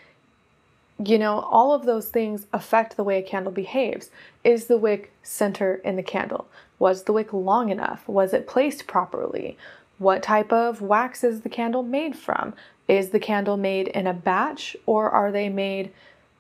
you 1.05 1.19
know, 1.19 1.41
all 1.41 1.73
of 1.73 1.87
those 1.87 2.09
things 2.09 2.47
affect 2.53 2.97
the 2.97 3.05
way 3.05 3.19
a 3.19 3.23
candle 3.23 3.53
behaves. 3.53 4.11
Is 4.45 4.67
the 4.67 4.77
wick 4.77 5.13
center 5.23 5.77
in 5.77 5.97
the 5.97 6.03
candle? 6.03 6.47
Was 6.79 7.05
the 7.05 7.13
wick 7.13 7.33
long 7.33 7.71
enough? 7.71 8.07
Was 8.07 8.35
it 8.35 8.47
placed 8.47 8.87
properly? 8.87 9.57
What 9.99 10.23
type 10.23 10.53
of 10.53 10.83
wax 10.83 11.25
is 11.25 11.41
the 11.41 11.49
candle 11.49 11.83
made 11.83 12.17
from? 12.17 12.55
Is 12.87 13.11
the 13.11 13.21
candle 13.21 13.57
made 13.57 13.89
in 13.89 14.07
a 14.07 14.13
batch 14.13 14.77
or 14.85 15.11
are 15.11 15.33
they 15.33 15.49
made 15.49 15.91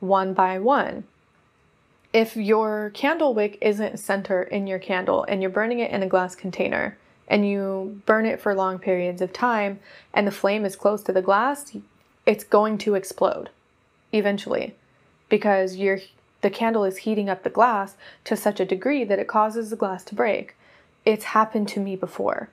one 0.00 0.34
by 0.34 0.58
one? 0.58 1.04
If 2.12 2.36
your 2.36 2.90
candle 2.92 3.34
wick 3.34 3.56
isn't 3.60 3.98
center 3.98 4.42
in 4.42 4.66
your 4.66 4.78
candle 4.78 5.24
and 5.28 5.40
you're 5.40 5.50
burning 5.50 5.78
it 5.78 5.90
in 5.90 6.02
a 6.02 6.08
glass 6.08 6.34
container 6.34 6.98
and 7.30 7.48
you 7.48 8.02
burn 8.04 8.26
it 8.26 8.40
for 8.40 8.54
long 8.54 8.78
periods 8.78 9.22
of 9.22 9.32
time 9.32 9.78
and 10.12 10.26
the 10.26 10.32
flame 10.32 10.66
is 10.66 10.76
close 10.76 11.02
to 11.04 11.12
the 11.12 11.22
glass, 11.22 11.74
it's 12.26 12.44
going 12.44 12.76
to 12.78 12.96
explode 12.96 13.48
eventually 14.12 14.74
because 15.30 15.76
you're 15.76 16.00
the 16.42 16.50
candle 16.50 16.84
is 16.84 16.98
heating 16.98 17.28
up 17.28 17.42
the 17.42 17.50
glass 17.50 17.96
to 18.24 18.34
such 18.36 18.60
a 18.60 18.64
degree 18.64 19.04
that 19.04 19.18
it 19.18 19.28
causes 19.28 19.70
the 19.70 19.76
glass 19.76 20.02
to 20.04 20.14
break. 20.14 20.56
It's 21.04 21.24
happened 21.24 21.68
to 21.68 21.80
me 21.80 21.96
before. 21.96 22.48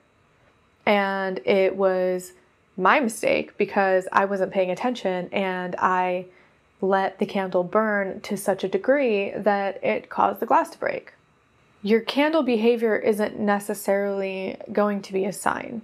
And 0.84 1.40
it 1.46 1.74
was 1.74 2.32
my 2.76 3.00
mistake 3.00 3.56
because 3.56 4.06
I 4.12 4.26
wasn't 4.26 4.52
paying 4.52 4.70
attention 4.70 5.28
and 5.32 5.74
I 5.76 6.26
let 6.82 7.18
the 7.18 7.26
candle 7.26 7.64
burn 7.64 8.20
to 8.20 8.36
such 8.36 8.62
a 8.62 8.68
degree 8.68 9.32
that 9.34 9.82
it 9.82 10.10
caused 10.10 10.40
the 10.40 10.46
glass 10.46 10.70
to 10.70 10.78
break. 10.78 11.14
Your 11.82 12.00
candle 12.00 12.42
behavior 12.42 12.96
isn't 12.96 13.38
necessarily 13.38 14.56
going 14.72 15.00
to 15.02 15.12
be 15.12 15.24
a 15.24 15.32
sign. 15.32 15.82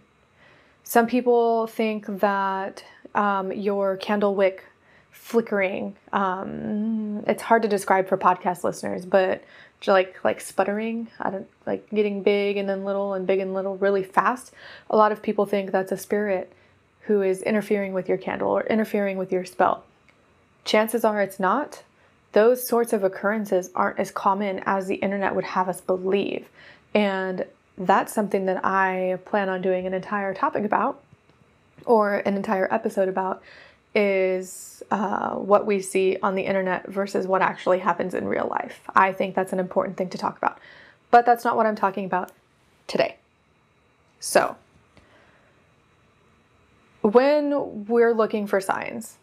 Some 0.83 1.07
people 1.07 1.67
think 1.67 2.07
that 2.21 2.85
um, 3.15 3.53
your 3.53 3.97
candle 3.97 4.35
wick 4.35 4.65
flickering. 5.11 5.97
Um, 6.13 7.25
it's 7.27 7.43
hard 7.43 7.63
to 7.63 7.69
describe 7.69 8.09
for 8.09 8.19
podcast 8.19 8.65
listeners, 8.65 9.07
but 9.07 9.43
like 9.87 10.23
like 10.25 10.41
sputtering, 10.41 11.09
I 11.21 11.31
don't 11.31 11.49
like 11.67 11.89
getting 11.91 12.23
big 12.23 12.57
and 12.57 12.69
then 12.69 12.85
little 12.85 13.15
and 13.15 13.27
big 13.27 13.39
and 13.39 13.55
little 13.55 13.77
really 13.77 14.03
fast. 14.03 14.53
A 14.91 14.97
lot 14.97 15.13
of 15.13 15.23
people 15.23 15.47
think 15.47 15.71
that's 15.71 15.93
a 15.93 15.97
spirit 15.97 16.53
who 17.03 17.23
is 17.23 17.43
interfering 17.43 17.93
with 17.93 18.09
your 18.09 18.19
candle 18.19 18.51
or 18.51 18.63
interfering 18.65 19.17
with 19.17 19.31
your 19.31 19.45
spell. 19.45 19.85
Chances 20.65 21.05
are 21.05 21.21
it's 21.23 21.39
not. 21.39 21.83
Those 22.35 22.67
sorts 22.67 22.93
of 22.93 23.05
occurrences 23.05 23.71
aren't 23.75 23.99
as 23.99 24.11
common 24.11 24.61
as 24.67 24.87
the 24.87 24.97
internet 24.97 25.35
would 25.35 25.45
have 25.45 25.69
us 25.69 25.81
believe. 25.81 26.49
And 26.93 27.47
that's 27.79 28.13
something 28.13 28.47
that 28.47 28.65
I 28.65 29.19
plan 29.25 29.49
on 29.49 29.63
doing 29.63 29.87
an 29.87 29.95
entire 29.95 30.35
topic 30.35 30.65
about 30.65 31.01
or 31.87 32.17
an 32.17 32.37
entire 32.37 32.73
episode 32.73 33.09
about 33.09 33.43
is 33.95 34.83
uh, 34.91 35.35
what 35.35 35.65
we 35.65 35.81
see 35.81 36.17
on 36.23 36.35
the 36.35 36.43
internet 36.43 36.89
versus 36.89 37.27
what 37.27 37.41
actually 37.41 37.79
happens 37.79 38.15
in 38.15 38.27
real 38.27 38.49
life. 38.51 38.81
I 38.95 39.13
think 39.13 39.35
that's 39.35 39.53
an 39.53 39.61
important 39.61 39.97
thing 39.97 40.09
to 40.11 40.19
talk 40.19 40.37
about. 40.37 40.59
But 41.13 41.25
that's 41.27 41.45
not 41.45 41.57
what 41.57 41.67
I'm 41.67 41.77
talking 41.77 42.05
about 42.05 42.33
today. 42.89 43.17
So, 44.19 44.57
when 47.03 47.87
we're 47.87 48.13
looking 48.13 48.49
for 48.49 48.61
signs, 48.61 49.19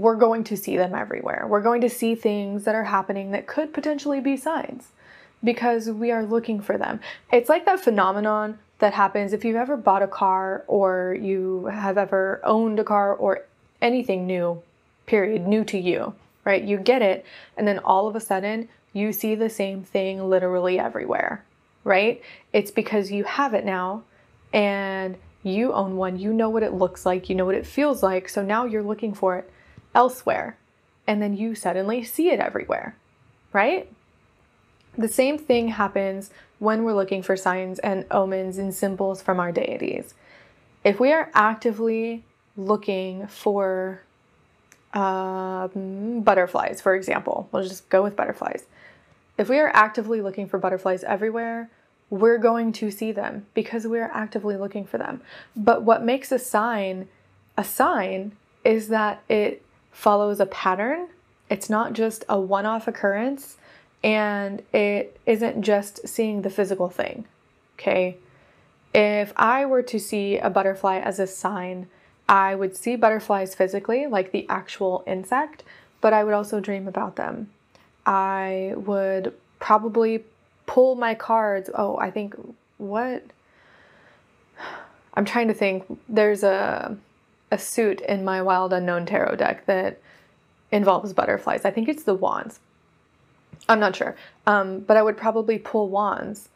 we're 0.00 0.16
going 0.16 0.44
to 0.44 0.56
see 0.56 0.76
them 0.76 0.94
everywhere. 0.94 1.46
We're 1.48 1.60
going 1.60 1.82
to 1.82 1.90
see 1.90 2.14
things 2.14 2.64
that 2.64 2.74
are 2.74 2.84
happening 2.84 3.32
that 3.32 3.46
could 3.46 3.74
potentially 3.74 4.20
be 4.20 4.36
signs 4.36 4.88
because 5.44 5.90
we 5.90 6.10
are 6.10 6.24
looking 6.24 6.60
for 6.60 6.78
them. 6.78 7.00
It's 7.32 7.48
like 7.48 7.66
that 7.66 7.80
phenomenon 7.80 8.58
that 8.78 8.94
happens 8.94 9.32
if 9.32 9.44
you've 9.44 9.56
ever 9.56 9.76
bought 9.76 10.02
a 10.02 10.08
car 10.08 10.64
or 10.66 11.16
you 11.20 11.66
have 11.66 11.98
ever 11.98 12.40
owned 12.44 12.78
a 12.78 12.84
car 12.84 13.14
or 13.14 13.44
anything 13.82 14.26
new, 14.26 14.62
period, 15.06 15.46
new 15.46 15.64
to 15.64 15.78
you, 15.78 16.14
right? 16.44 16.64
You 16.64 16.78
get 16.78 17.02
it, 17.02 17.24
and 17.56 17.68
then 17.68 17.78
all 17.80 18.08
of 18.08 18.16
a 18.16 18.20
sudden 18.20 18.68
you 18.92 19.12
see 19.12 19.34
the 19.34 19.50
same 19.50 19.82
thing 19.82 20.28
literally 20.28 20.78
everywhere, 20.78 21.44
right? 21.84 22.22
It's 22.52 22.70
because 22.70 23.12
you 23.12 23.24
have 23.24 23.54
it 23.54 23.64
now 23.64 24.02
and 24.52 25.16
you 25.42 25.72
own 25.72 25.96
one, 25.96 26.18
you 26.18 26.32
know 26.32 26.48
what 26.48 26.62
it 26.62 26.72
looks 26.72 27.06
like, 27.06 27.28
you 27.28 27.34
know 27.34 27.46
what 27.46 27.54
it 27.54 27.66
feels 27.66 28.02
like, 28.02 28.28
so 28.28 28.42
now 28.42 28.64
you're 28.64 28.82
looking 28.82 29.14
for 29.14 29.36
it 29.36 29.50
elsewhere, 29.94 30.56
and 31.06 31.20
then 31.20 31.36
you 31.36 31.54
suddenly 31.54 32.04
see 32.04 32.30
it 32.30 32.40
everywhere, 32.40 32.96
right? 33.52 33.90
The 34.96 35.08
same 35.08 35.38
thing 35.38 35.68
happens 35.68 36.30
when 36.58 36.84
we're 36.84 36.94
looking 36.94 37.22
for 37.22 37.36
signs 37.36 37.78
and 37.78 38.04
omens 38.10 38.58
and 38.58 38.74
symbols 38.74 39.22
from 39.22 39.40
our 39.40 39.52
deities. 39.52 40.14
If 40.84 41.00
we 41.00 41.12
are 41.12 41.30
actively 41.34 42.24
looking 42.56 43.26
for 43.26 44.02
um, 44.92 46.20
butterflies, 46.22 46.80
for 46.80 46.94
example, 46.94 47.48
we'll 47.52 47.62
just 47.62 47.88
go 47.88 48.02
with 48.02 48.16
butterflies. 48.16 48.66
If 49.38 49.48
we 49.48 49.58
are 49.58 49.70
actively 49.74 50.20
looking 50.20 50.46
for 50.48 50.58
butterflies 50.58 51.02
everywhere, 51.04 51.70
we're 52.10 52.38
going 52.38 52.72
to 52.72 52.90
see 52.90 53.12
them 53.12 53.46
because 53.54 53.86
we're 53.86 54.10
actively 54.12 54.56
looking 54.56 54.84
for 54.84 54.98
them. 54.98 55.22
But 55.56 55.82
what 55.82 56.02
makes 56.02 56.32
a 56.32 56.38
sign 56.38 57.08
a 57.56 57.64
sign 57.64 58.32
is 58.64 58.88
that 58.88 59.22
it 59.28 59.62
follows 59.92 60.40
a 60.40 60.46
pattern. 60.46 61.08
It's 61.48 61.68
not 61.68 61.92
just 61.92 62.24
a 62.28 62.40
one 62.40 62.66
off 62.66 62.88
occurrence 62.88 63.56
and 64.02 64.62
it 64.72 65.18
isn't 65.26 65.62
just 65.62 66.08
seeing 66.08 66.42
the 66.42 66.50
physical 66.50 66.88
thing. 66.88 67.26
Okay. 67.78 68.16
If 68.94 69.32
I 69.36 69.66
were 69.66 69.82
to 69.82 69.98
see 69.98 70.38
a 70.38 70.50
butterfly 70.50 70.98
as 70.98 71.18
a 71.18 71.26
sign, 71.26 71.88
I 72.28 72.54
would 72.54 72.76
see 72.76 72.96
butterflies 72.96 73.54
physically, 73.54 74.06
like 74.06 74.32
the 74.32 74.46
actual 74.48 75.04
insect, 75.06 75.62
but 76.00 76.12
I 76.12 76.24
would 76.24 76.34
also 76.34 76.60
dream 76.60 76.88
about 76.88 77.16
them. 77.16 77.50
I 78.06 78.74
would 78.76 79.34
probably 79.58 80.24
pull 80.66 80.94
my 80.94 81.14
cards. 81.14 81.70
Oh, 81.74 81.96
I 81.98 82.10
think 82.10 82.34
what? 82.78 83.24
I'm 85.14 85.24
trying 85.24 85.48
to 85.48 85.54
think. 85.54 85.84
There's 86.08 86.42
a 86.42 86.96
a 87.50 87.58
suit 87.58 88.00
in 88.02 88.24
my 88.24 88.40
Wild 88.42 88.72
Unknown 88.72 89.06
tarot 89.06 89.36
deck 89.36 89.66
that 89.66 90.00
involves 90.70 91.12
butterflies. 91.12 91.64
I 91.64 91.70
think 91.70 91.88
it's 91.88 92.04
the 92.04 92.14
wands. 92.14 92.60
I'm 93.68 93.80
not 93.80 93.96
sure. 93.96 94.16
Um, 94.46 94.80
but 94.80 94.96
I 94.96 95.02
would 95.02 95.16
probably 95.16 95.58
pull 95.58 95.88
wands 95.88 96.48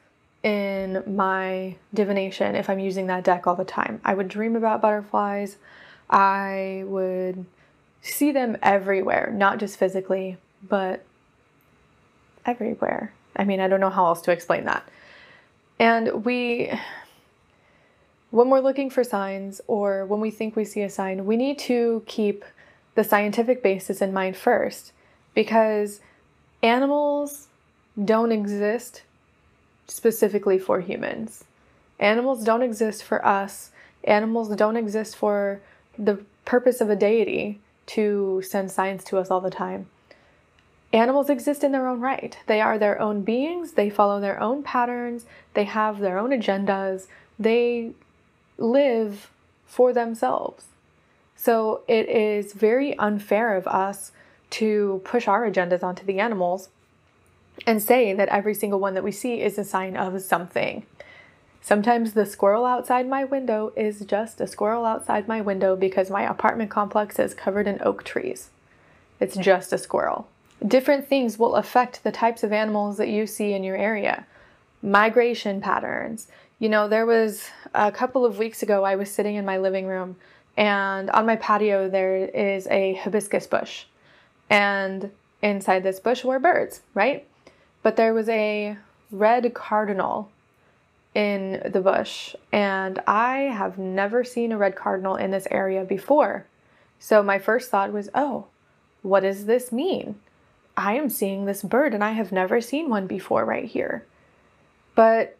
in 0.42 1.02
my 1.06 1.76
divination 1.92 2.54
if 2.54 2.68
I'm 2.68 2.78
using 2.78 3.06
that 3.06 3.24
deck 3.24 3.46
all 3.46 3.56
the 3.56 3.64
time. 3.64 4.00
I 4.04 4.14
would 4.14 4.28
dream 4.28 4.56
about 4.56 4.82
butterflies. 4.82 5.56
I 6.10 6.84
would 6.86 7.46
see 8.02 8.30
them 8.30 8.56
everywhere, 8.62 9.32
not 9.34 9.58
just 9.58 9.78
physically, 9.78 10.36
but 10.62 11.04
everywhere. 12.44 13.12
I 13.36 13.44
mean, 13.44 13.60
I 13.60 13.68
don't 13.68 13.80
know 13.80 13.90
how 13.90 14.06
else 14.06 14.20
to 14.22 14.32
explain 14.32 14.64
that. 14.64 14.86
And 15.78 16.24
we, 16.24 16.72
when 18.34 18.50
we're 18.50 18.58
looking 18.58 18.90
for 18.90 19.04
signs 19.04 19.60
or 19.68 20.04
when 20.06 20.18
we 20.18 20.28
think 20.28 20.56
we 20.56 20.64
see 20.64 20.82
a 20.82 20.90
sign, 20.90 21.24
we 21.24 21.36
need 21.36 21.56
to 21.56 22.02
keep 22.04 22.44
the 22.96 23.04
scientific 23.04 23.62
basis 23.62 24.02
in 24.02 24.12
mind 24.12 24.36
first 24.36 24.90
because 25.36 26.00
animals 26.60 27.46
don't 28.04 28.32
exist 28.32 29.02
specifically 29.86 30.58
for 30.58 30.80
humans. 30.80 31.44
Animals 32.00 32.42
don't 32.42 32.62
exist 32.62 33.04
for 33.04 33.24
us. 33.24 33.70
Animals 34.02 34.48
don't 34.56 34.76
exist 34.76 35.14
for 35.14 35.60
the 35.96 36.18
purpose 36.44 36.80
of 36.80 36.90
a 36.90 36.96
deity 36.96 37.60
to 37.86 38.42
send 38.44 38.68
signs 38.72 39.04
to 39.04 39.18
us 39.18 39.30
all 39.30 39.40
the 39.40 39.48
time. 39.48 39.86
Animals 40.92 41.30
exist 41.30 41.62
in 41.62 41.70
their 41.70 41.86
own 41.86 42.00
right. 42.00 42.36
They 42.48 42.60
are 42.60 42.80
their 42.80 43.00
own 43.00 43.22
beings, 43.22 43.72
they 43.74 43.90
follow 43.90 44.20
their 44.20 44.40
own 44.40 44.64
patterns, 44.64 45.24
they 45.54 45.64
have 45.64 46.00
their 46.00 46.18
own 46.18 46.30
agendas, 46.30 47.06
they 47.38 47.92
live 48.58 49.30
for 49.66 49.92
themselves. 49.92 50.66
So 51.36 51.82
it 51.88 52.08
is 52.08 52.52
very 52.52 52.96
unfair 52.98 53.56
of 53.56 53.66
us 53.66 54.12
to 54.50 55.02
push 55.04 55.26
our 55.26 55.50
agendas 55.50 55.82
onto 55.82 56.06
the 56.06 56.20
animals 56.20 56.68
and 57.66 57.82
say 57.82 58.12
that 58.12 58.28
every 58.28 58.54
single 58.54 58.80
one 58.80 58.94
that 58.94 59.04
we 59.04 59.12
see 59.12 59.40
is 59.40 59.58
a 59.58 59.64
sign 59.64 59.96
of 59.96 60.20
something. 60.22 60.84
Sometimes 61.60 62.12
the 62.12 62.26
squirrel 62.26 62.66
outside 62.66 63.08
my 63.08 63.24
window 63.24 63.72
is 63.74 64.00
just 64.00 64.40
a 64.40 64.46
squirrel 64.46 64.84
outside 64.84 65.26
my 65.26 65.40
window 65.40 65.76
because 65.76 66.10
my 66.10 66.22
apartment 66.22 66.70
complex 66.70 67.18
is 67.18 67.32
covered 67.32 67.66
in 67.66 67.80
oak 67.82 68.04
trees. 68.04 68.50
It's 69.18 69.36
just 69.36 69.72
a 69.72 69.78
squirrel. 69.78 70.28
Different 70.66 71.08
things 71.08 71.38
will 71.38 71.56
affect 71.56 72.04
the 72.04 72.12
types 72.12 72.42
of 72.42 72.52
animals 72.52 72.98
that 72.98 73.08
you 73.08 73.26
see 73.26 73.54
in 73.54 73.64
your 73.64 73.76
area. 73.76 74.26
Migration 74.82 75.60
patterns. 75.60 76.28
You 76.58 76.68
know, 76.68 76.88
there 76.88 77.06
was 77.06 77.48
a 77.74 77.90
couple 77.90 78.24
of 78.24 78.38
weeks 78.38 78.62
ago, 78.62 78.84
I 78.84 78.96
was 78.96 79.10
sitting 79.10 79.34
in 79.34 79.44
my 79.44 79.58
living 79.58 79.86
room, 79.86 80.16
and 80.56 81.10
on 81.10 81.26
my 81.26 81.36
patio, 81.36 81.88
there 81.88 82.16
is 82.16 82.66
a 82.68 82.94
hibiscus 82.94 83.46
bush. 83.46 83.84
And 84.48 85.10
inside 85.42 85.82
this 85.82 86.00
bush 86.00 86.24
were 86.24 86.38
birds, 86.38 86.82
right? 86.94 87.26
But 87.82 87.96
there 87.96 88.14
was 88.14 88.28
a 88.28 88.76
red 89.10 89.52
cardinal 89.54 90.30
in 91.14 91.62
the 91.72 91.80
bush, 91.80 92.34
and 92.52 93.00
I 93.06 93.38
have 93.38 93.78
never 93.78 94.24
seen 94.24 94.52
a 94.52 94.58
red 94.58 94.76
cardinal 94.76 95.16
in 95.16 95.30
this 95.30 95.46
area 95.50 95.84
before. 95.84 96.46
So 96.98 97.22
my 97.22 97.38
first 97.38 97.70
thought 97.70 97.92
was, 97.92 98.08
oh, 98.14 98.46
what 99.02 99.20
does 99.20 99.44
this 99.46 99.70
mean? 99.70 100.16
I 100.76 100.94
am 100.94 101.10
seeing 101.10 101.44
this 101.44 101.62
bird 101.62 101.94
and 101.94 102.02
I 102.02 102.12
have 102.12 102.32
never 102.32 102.60
seen 102.60 102.88
one 102.88 103.06
before 103.06 103.44
right 103.44 103.66
here. 103.66 104.04
But 104.94 105.36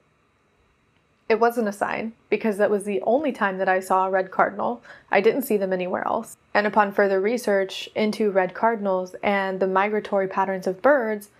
it 1.35 1.41
wasn't 1.41 1.67
a 1.67 1.73
sign 1.73 2.13
because 2.31 2.59
that 2.59 2.71
was 2.71 2.85
the 2.85 3.03
only 3.03 3.33
time 3.33 3.59
that 3.59 3.69
I 3.69 3.81
saw 3.81 4.07
a 4.07 4.11
red 4.11 4.31
cardinal. 4.31 4.83
I 5.11 5.21
didn't 5.21 5.43
see 5.43 5.57
them 5.57 5.73
anywhere 5.73 6.07
else. 6.07 6.37
And 6.55 6.65
upon 6.65 6.93
further 6.93 7.21
research 7.21 7.91
into 7.97 8.31
red 8.31 8.55
cardinals 8.55 9.17
and 9.21 9.59
the 9.59 9.67
migratory 9.67 10.29
patterns 10.29 10.69
of 10.69 10.81
birds, 10.81 11.31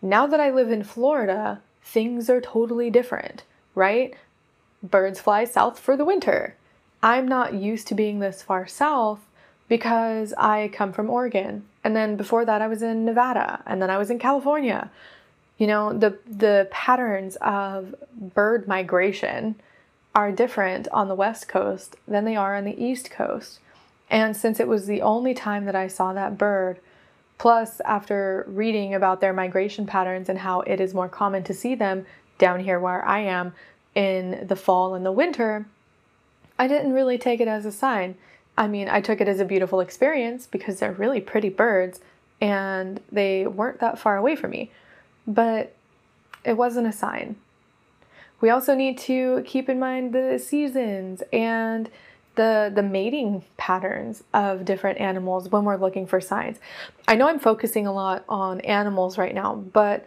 now 0.00 0.24
that 0.28 0.38
I 0.38 0.50
live 0.50 0.70
in 0.70 0.84
Florida, 0.84 1.60
things 1.82 2.30
are 2.30 2.40
totally 2.40 2.88
different, 2.88 3.42
right? 3.74 4.14
Birds 4.84 5.20
fly 5.20 5.44
south 5.44 5.80
for 5.80 5.96
the 5.96 6.04
winter. 6.04 6.54
I'm 7.02 7.26
not 7.26 7.54
used 7.54 7.88
to 7.88 7.94
being 7.96 8.20
this 8.20 8.40
far 8.40 8.68
south 8.68 9.18
because 9.66 10.32
I 10.38 10.70
come 10.72 10.92
from 10.92 11.10
Oregon. 11.10 11.64
And 11.82 11.96
then 11.96 12.14
before 12.14 12.44
that 12.44 12.62
I 12.62 12.68
was 12.68 12.82
in 12.82 13.04
Nevada 13.04 13.64
and 13.66 13.82
then 13.82 13.90
I 13.90 13.98
was 13.98 14.10
in 14.10 14.20
California. 14.20 14.92
You 15.58 15.66
know, 15.66 15.92
the 15.92 16.18
the 16.26 16.68
patterns 16.70 17.36
of 17.36 17.94
bird 18.12 18.68
migration 18.68 19.56
are 20.14 20.32
different 20.32 20.88
on 20.88 21.08
the 21.08 21.14
west 21.14 21.48
coast 21.48 21.96
than 22.06 22.24
they 22.24 22.36
are 22.36 22.56
on 22.56 22.64
the 22.64 22.82
east 22.82 23.10
coast. 23.10 23.60
And 24.08 24.36
since 24.36 24.60
it 24.60 24.68
was 24.68 24.86
the 24.86 25.02
only 25.02 25.34
time 25.34 25.64
that 25.64 25.74
I 25.74 25.88
saw 25.88 26.12
that 26.12 26.38
bird, 26.38 26.78
plus 27.38 27.80
after 27.80 28.44
reading 28.48 28.94
about 28.94 29.20
their 29.20 29.32
migration 29.32 29.86
patterns 29.86 30.28
and 30.28 30.38
how 30.38 30.60
it 30.62 30.80
is 30.80 30.94
more 30.94 31.08
common 31.08 31.42
to 31.44 31.54
see 31.54 31.74
them 31.74 32.06
down 32.38 32.60
here 32.60 32.78
where 32.78 33.04
I 33.04 33.20
am 33.20 33.52
in 33.94 34.46
the 34.46 34.56
fall 34.56 34.94
and 34.94 35.04
the 35.04 35.12
winter, 35.12 35.66
I 36.58 36.68
didn't 36.68 36.92
really 36.92 37.18
take 37.18 37.40
it 37.40 37.48
as 37.48 37.66
a 37.66 37.72
sign. 37.72 38.16
I 38.56 38.68
mean, 38.68 38.88
I 38.88 39.00
took 39.00 39.20
it 39.20 39.28
as 39.28 39.40
a 39.40 39.44
beautiful 39.44 39.80
experience 39.80 40.46
because 40.46 40.78
they're 40.78 40.92
really 40.92 41.20
pretty 41.20 41.50
birds 41.50 42.00
and 42.40 43.00
they 43.10 43.46
weren't 43.46 43.80
that 43.80 43.98
far 43.98 44.16
away 44.16 44.36
from 44.36 44.50
me 44.50 44.70
but 45.26 45.74
it 46.44 46.56
wasn't 46.56 46.86
a 46.86 46.92
sign. 46.92 47.36
We 48.40 48.50
also 48.50 48.74
need 48.74 48.98
to 48.98 49.42
keep 49.46 49.68
in 49.68 49.78
mind 49.78 50.12
the 50.12 50.38
seasons 50.38 51.22
and 51.32 51.90
the 52.36 52.70
the 52.74 52.82
mating 52.82 53.44
patterns 53.56 54.22
of 54.34 54.64
different 54.64 55.00
animals 55.00 55.48
when 55.48 55.64
we're 55.64 55.76
looking 55.76 56.06
for 56.06 56.20
signs. 56.20 56.58
I 57.08 57.16
know 57.16 57.28
I'm 57.28 57.38
focusing 57.38 57.86
a 57.86 57.92
lot 57.92 58.24
on 58.28 58.60
animals 58.60 59.16
right 59.16 59.34
now, 59.34 59.54
but 59.54 60.06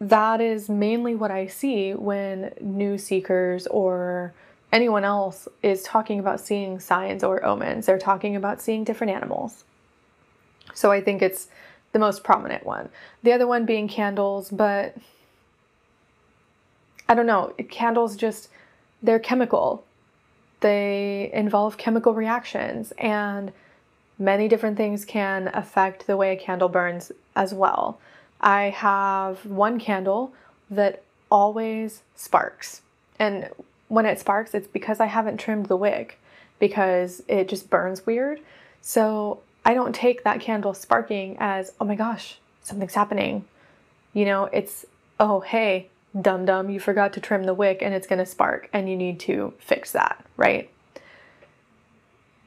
that 0.00 0.40
is 0.40 0.68
mainly 0.68 1.14
what 1.14 1.30
I 1.30 1.46
see 1.46 1.94
when 1.94 2.52
new 2.60 2.98
seekers 2.98 3.66
or 3.68 4.34
anyone 4.72 5.04
else 5.04 5.48
is 5.62 5.82
talking 5.82 6.18
about 6.18 6.40
seeing 6.40 6.78
signs 6.78 7.24
or 7.24 7.44
omens. 7.44 7.86
They're 7.86 7.98
talking 7.98 8.36
about 8.36 8.60
seeing 8.60 8.84
different 8.84 9.12
animals. 9.12 9.64
So 10.74 10.90
I 10.90 11.00
think 11.00 11.22
it's 11.22 11.48
the 11.94 11.98
most 12.00 12.24
prominent 12.24 12.66
one. 12.66 12.90
The 13.22 13.32
other 13.32 13.46
one 13.46 13.64
being 13.64 13.88
candles, 13.88 14.50
but 14.50 14.96
I 17.08 17.14
don't 17.14 17.24
know, 17.24 17.54
candles 17.70 18.16
just, 18.16 18.48
they're 19.00 19.20
chemical. 19.20 19.84
They 20.60 21.30
involve 21.32 21.78
chemical 21.78 22.12
reactions, 22.12 22.92
and 22.98 23.52
many 24.18 24.48
different 24.48 24.76
things 24.76 25.04
can 25.04 25.50
affect 25.54 26.06
the 26.06 26.16
way 26.16 26.32
a 26.32 26.36
candle 26.36 26.68
burns 26.68 27.12
as 27.36 27.54
well. 27.54 28.00
I 28.40 28.70
have 28.70 29.46
one 29.46 29.78
candle 29.78 30.32
that 30.70 31.02
always 31.30 32.02
sparks. 32.16 32.82
And 33.20 33.50
when 33.86 34.04
it 34.04 34.18
sparks, 34.18 34.52
it's 34.52 34.66
because 34.66 34.98
I 34.98 35.06
haven't 35.06 35.38
trimmed 35.38 35.66
the 35.66 35.76
wick 35.76 36.18
because 36.58 37.22
it 37.28 37.48
just 37.48 37.70
burns 37.70 38.04
weird. 38.04 38.40
So 38.80 39.40
I 39.64 39.74
don't 39.74 39.94
take 39.94 40.24
that 40.24 40.40
candle 40.40 40.74
sparking 40.74 41.36
as, 41.40 41.72
oh 41.80 41.84
my 41.84 41.94
gosh, 41.94 42.38
something's 42.62 42.94
happening. 42.94 43.46
You 44.12 44.26
know, 44.26 44.44
it's, 44.46 44.84
oh, 45.18 45.40
hey, 45.40 45.88
dum 46.20 46.44
dum, 46.44 46.70
you 46.70 46.78
forgot 46.78 47.12
to 47.14 47.20
trim 47.20 47.44
the 47.44 47.54
wick 47.54 47.80
and 47.80 47.94
it's 47.94 48.06
going 48.06 48.18
to 48.18 48.26
spark 48.26 48.68
and 48.72 48.88
you 48.88 48.96
need 48.96 49.18
to 49.20 49.54
fix 49.58 49.92
that, 49.92 50.24
right? 50.36 50.70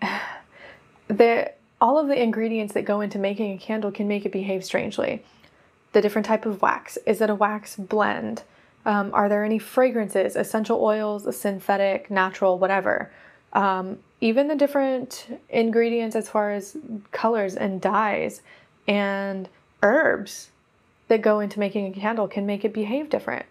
The, 1.10 1.53
all 1.80 1.97
of 1.97 2.10
the 2.10 2.21
ingredients 2.21 2.73
that 2.73 2.84
go 2.84 2.99
into 2.99 3.17
making 3.17 3.53
a 3.53 3.58
candle 3.58 3.91
can 3.91 4.10
make 4.10 4.25
it 4.25 4.32
behave 4.34 4.65
strangely. 4.65 5.23
The 5.93 6.01
different 6.01 6.25
type 6.25 6.45
of 6.45 6.62
wax. 6.62 6.97
Is 7.06 7.21
it 7.21 7.30
a 7.30 7.36
wax 7.36 7.77
blend? 7.77 8.43
Um, 8.86 9.12
are 9.13 9.30
there 9.30 9.45
any 9.45 9.58
fragrances, 9.58 10.36
essential 10.36 10.84
oils, 10.84 11.34
synthetic, 11.34 12.12
natural, 12.12 12.60
whatever? 12.60 13.10
Um, 13.53 13.99
even 14.19 14.47
the 14.47 14.56
different 14.56 15.39
ingredients 15.49 16.15
as 16.15 16.30
far 16.30 16.51
as 16.51 16.75
colors 17.12 17.56
and 17.56 17.80
dyes 17.80 18.41
and 18.88 19.47
herbs 19.84 20.49
that 21.08 21.21
go 21.21 21.39
into 21.39 21.60
making 21.60 21.88
a 21.88 21.91
candle 21.91 22.27
can 22.27 22.45
make 22.45 22.65
it 22.65 22.73
behave 22.73 23.10
different. 23.10 23.45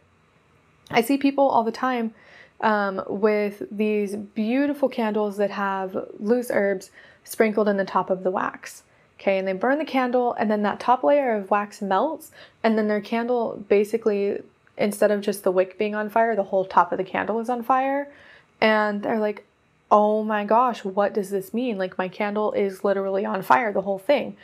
I 0.90 1.00
see 1.00 1.16
people 1.16 1.48
all 1.48 1.64
the 1.64 1.72
time 1.72 2.14
um, 2.61 3.02
with 3.09 3.62
these 3.70 4.16
beautiful 4.16 4.88
candles 4.88 5.37
that 5.37 5.50
have 5.50 5.96
loose 6.18 6.50
herbs 6.52 6.90
sprinkled 7.24 7.68
in 7.68 7.76
the 7.76 7.85
top 7.85 8.11
of 8.11 8.22
the 8.22 8.31
wax. 8.31 8.83
Okay, 9.18 9.38
and 9.38 9.48
they 9.48 9.55
burn 9.55 9.79
the 9.79 9.85
candle, 9.85 10.35
and 10.35 10.50
then 10.50 10.62
that 10.62 10.79
top 10.79 11.02
layer 11.02 11.35
of 11.37 11.50
wax 11.50 11.81
melts, 11.81 12.33
and 12.62 12.76
then 12.76 12.87
their 12.87 13.00
candle 13.00 13.64
basically, 13.68 14.42
instead 14.76 15.11
of 15.11 15.22
just 15.22 15.42
the 15.42 15.50
wick 15.50 15.79
being 15.79 15.94
on 15.94 16.11
fire, 16.11 16.37
the 16.37 16.42
whole 16.42 16.66
top 16.66 16.92
of 16.92 16.98
the 16.98 17.05
candle 17.05 17.40
is 17.40 17.48
on 17.48 17.62
fire. 17.62 18.12
And 18.61 19.02
they're 19.02 19.18
like, 19.18 19.46
oh 19.90 20.25
my 20.25 20.44
gosh, 20.44 20.85
what 20.85 21.14
does 21.14 21.31
this 21.31 21.55
mean? 21.55 21.79
Like, 21.79 21.99
my 21.99 22.09
candle 22.09 22.53
is 22.53 22.85
literally 22.85 23.25
on 23.25 23.42
fire, 23.42 23.72
the 23.72 23.83
whole 23.83 23.99
thing. 23.99 24.37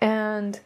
And 0.00 0.58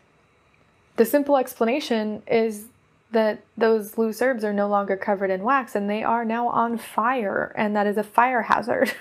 the 0.96 1.04
simple 1.04 1.36
explanation 1.36 2.22
is 2.26 2.66
that 3.10 3.42
those 3.56 3.98
loose 3.98 4.22
herbs 4.22 4.44
are 4.44 4.52
no 4.52 4.68
longer 4.68 4.96
covered 4.96 5.30
in 5.30 5.42
wax 5.42 5.74
and 5.74 5.88
they 5.88 6.02
are 6.02 6.24
now 6.24 6.48
on 6.48 6.78
fire, 6.78 7.52
and 7.56 7.76
that 7.76 7.86
is 7.86 7.96
a 7.96 8.02
fire 8.02 8.42
hazard. 8.42 8.94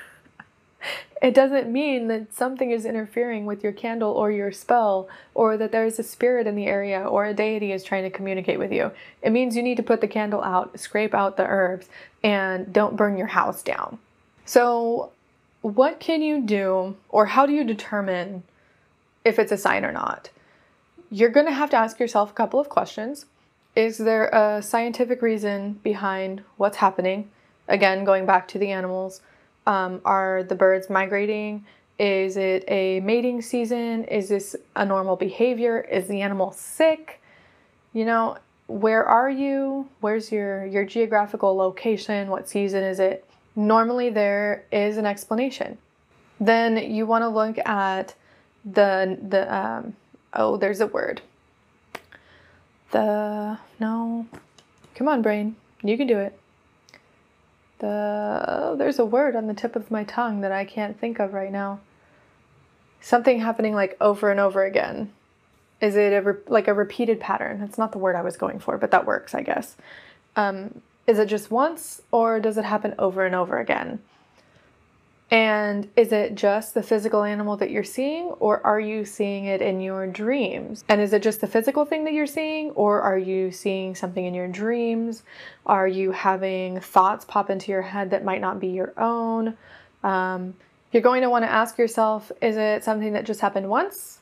it 1.21 1.33
doesn't 1.33 1.71
mean 1.71 2.07
that 2.07 2.33
something 2.33 2.71
is 2.71 2.85
interfering 2.85 3.45
with 3.45 3.63
your 3.63 3.71
candle 3.71 4.11
or 4.11 4.31
your 4.31 4.51
spell, 4.51 5.07
or 5.33 5.55
that 5.55 5.71
there's 5.71 5.99
a 5.99 6.03
spirit 6.03 6.47
in 6.47 6.55
the 6.55 6.65
area 6.65 7.01
or 7.01 7.25
a 7.25 7.33
deity 7.33 7.71
is 7.71 7.83
trying 7.83 8.03
to 8.03 8.09
communicate 8.09 8.59
with 8.59 8.71
you. 8.71 8.91
It 9.21 9.31
means 9.31 9.55
you 9.55 9.63
need 9.63 9.77
to 9.77 9.83
put 9.83 10.01
the 10.01 10.07
candle 10.07 10.43
out, 10.43 10.79
scrape 10.79 11.13
out 11.13 11.37
the 11.37 11.45
herbs, 11.45 11.87
and 12.23 12.73
don't 12.73 12.97
burn 12.97 13.17
your 13.17 13.27
house 13.27 13.61
down. 13.61 13.99
So, 14.51 15.11
what 15.61 16.01
can 16.01 16.21
you 16.21 16.41
do, 16.41 16.97
or 17.07 17.25
how 17.27 17.45
do 17.45 17.53
you 17.53 17.63
determine 17.63 18.43
if 19.23 19.39
it's 19.39 19.53
a 19.53 19.57
sign 19.57 19.85
or 19.85 19.93
not? 19.93 20.29
You're 21.09 21.29
going 21.29 21.45
to 21.45 21.53
have 21.53 21.69
to 21.69 21.77
ask 21.77 22.01
yourself 22.01 22.31
a 22.31 22.33
couple 22.33 22.59
of 22.59 22.67
questions. 22.67 23.27
Is 23.77 23.97
there 23.97 24.27
a 24.27 24.61
scientific 24.61 25.21
reason 25.21 25.79
behind 25.83 26.43
what's 26.57 26.75
happening? 26.75 27.31
Again, 27.69 28.03
going 28.03 28.25
back 28.25 28.45
to 28.49 28.59
the 28.59 28.71
animals, 28.71 29.21
um, 29.65 30.01
are 30.03 30.43
the 30.43 30.55
birds 30.55 30.89
migrating? 30.89 31.65
Is 31.97 32.35
it 32.35 32.65
a 32.67 32.99
mating 32.99 33.41
season? 33.41 34.03
Is 34.03 34.27
this 34.27 34.57
a 34.75 34.83
normal 34.83 35.15
behavior? 35.15 35.79
Is 35.79 36.09
the 36.09 36.19
animal 36.19 36.51
sick? 36.51 37.21
You 37.93 38.03
know, 38.03 38.37
where 38.67 39.05
are 39.05 39.29
you? 39.29 39.87
Where's 40.01 40.29
your 40.29 40.65
your 40.65 40.83
geographical 40.83 41.55
location? 41.55 42.27
What 42.27 42.49
season 42.49 42.83
is 42.83 42.99
it? 42.99 43.25
Normally 43.55 44.09
there 44.09 44.65
is 44.71 44.97
an 44.97 45.05
explanation. 45.05 45.77
Then 46.39 46.77
you 46.77 47.05
want 47.05 47.23
to 47.23 47.29
look 47.29 47.57
at 47.59 48.15
the 48.65 49.17
the 49.21 49.53
um, 49.53 49.95
oh, 50.33 50.57
there's 50.57 50.81
a 50.81 50.87
word. 50.87 51.21
The 52.91 53.57
no. 53.79 54.25
Come 54.95 55.07
on 55.07 55.21
brain. 55.21 55.55
You 55.83 55.97
can 55.97 56.07
do 56.07 56.17
it. 56.19 56.37
The 57.79 58.45
oh, 58.47 58.75
there's 58.77 58.99
a 58.99 59.05
word 59.05 59.35
on 59.35 59.47
the 59.47 59.53
tip 59.53 59.75
of 59.75 59.89
my 59.89 60.03
tongue 60.03 60.41
that 60.41 60.51
i 60.51 60.65
can't 60.65 60.99
think 60.99 61.19
of 61.19 61.33
right 61.33 61.51
now. 61.51 61.79
Something 63.01 63.39
happening 63.39 63.73
like 63.73 63.97
over 63.99 64.29
and 64.29 64.39
over 64.39 64.63
again. 64.63 65.11
Is 65.81 65.95
it 65.95 66.13
a 66.13 66.21
re- 66.21 66.41
like 66.47 66.67
a 66.67 66.73
repeated 66.73 67.19
pattern? 67.19 67.59
That's 67.59 67.77
not 67.77 67.91
the 67.91 67.97
word 67.97 68.15
i 68.15 68.21
was 68.21 68.37
going 68.37 68.59
for 68.59 68.77
but 68.77 68.91
that 68.91 69.05
works 69.05 69.33
i 69.33 69.41
guess. 69.41 69.75
Um, 70.35 70.81
is 71.07 71.19
it 71.19 71.27
just 71.27 71.51
once 71.51 72.01
or 72.11 72.39
does 72.39 72.57
it 72.57 72.65
happen 72.65 72.95
over 72.97 73.25
and 73.25 73.35
over 73.35 73.59
again 73.59 73.99
and 75.31 75.89
is 75.95 76.11
it 76.11 76.35
just 76.35 76.73
the 76.73 76.83
physical 76.83 77.23
animal 77.23 77.55
that 77.57 77.71
you're 77.71 77.85
seeing, 77.85 78.25
or 78.31 78.63
are 78.67 78.81
you 78.81 79.05
seeing 79.05 79.45
it 79.45 79.61
in 79.61 79.79
your 79.79 80.05
dreams? 80.05 80.83
And 80.89 80.99
is 80.99 81.13
it 81.13 81.23
just 81.23 81.39
the 81.39 81.47
physical 81.47 81.85
thing 81.85 82.03
that 82.03 82.11
you're 82.11 82.27
seeing, 82.27 82.71
or 82.71 83.01
are 83.01 83.17
you 83.17 83.49
seeing 83.49 83.95
something 83.95 84.25
in 84.25 84.33
your 84.33 84.49
dreams? 84.49 85.23
Are 85.65 85.87
you 85.87 86.11
having 86.11 86.81
thoughts 86.81 87.23
pop 87.23 87.49
into 87.49 87.71
your 87.71 87.81
head 87.81 88.09
that 88.09 88.25
might 88.25 88.41
not 88.41 88.59
be 88.59 88.67
your 88.67 88.93
own? 88.97 89.57
Um, 90.03 90.53
you're 90.91 91.01
going 91.01 91.21
to 91.21 91.29
want 91.29 91.45
to 91.45 91.51
ask 91.51 91.77
yourself 91.77 92.29
is 92.41 92.57
it 92.57 92.83
something 92.83 93.13
that 93.13 93.25
just 93.25 93.39
happened 93.39 93.69
once? 93.69 94.19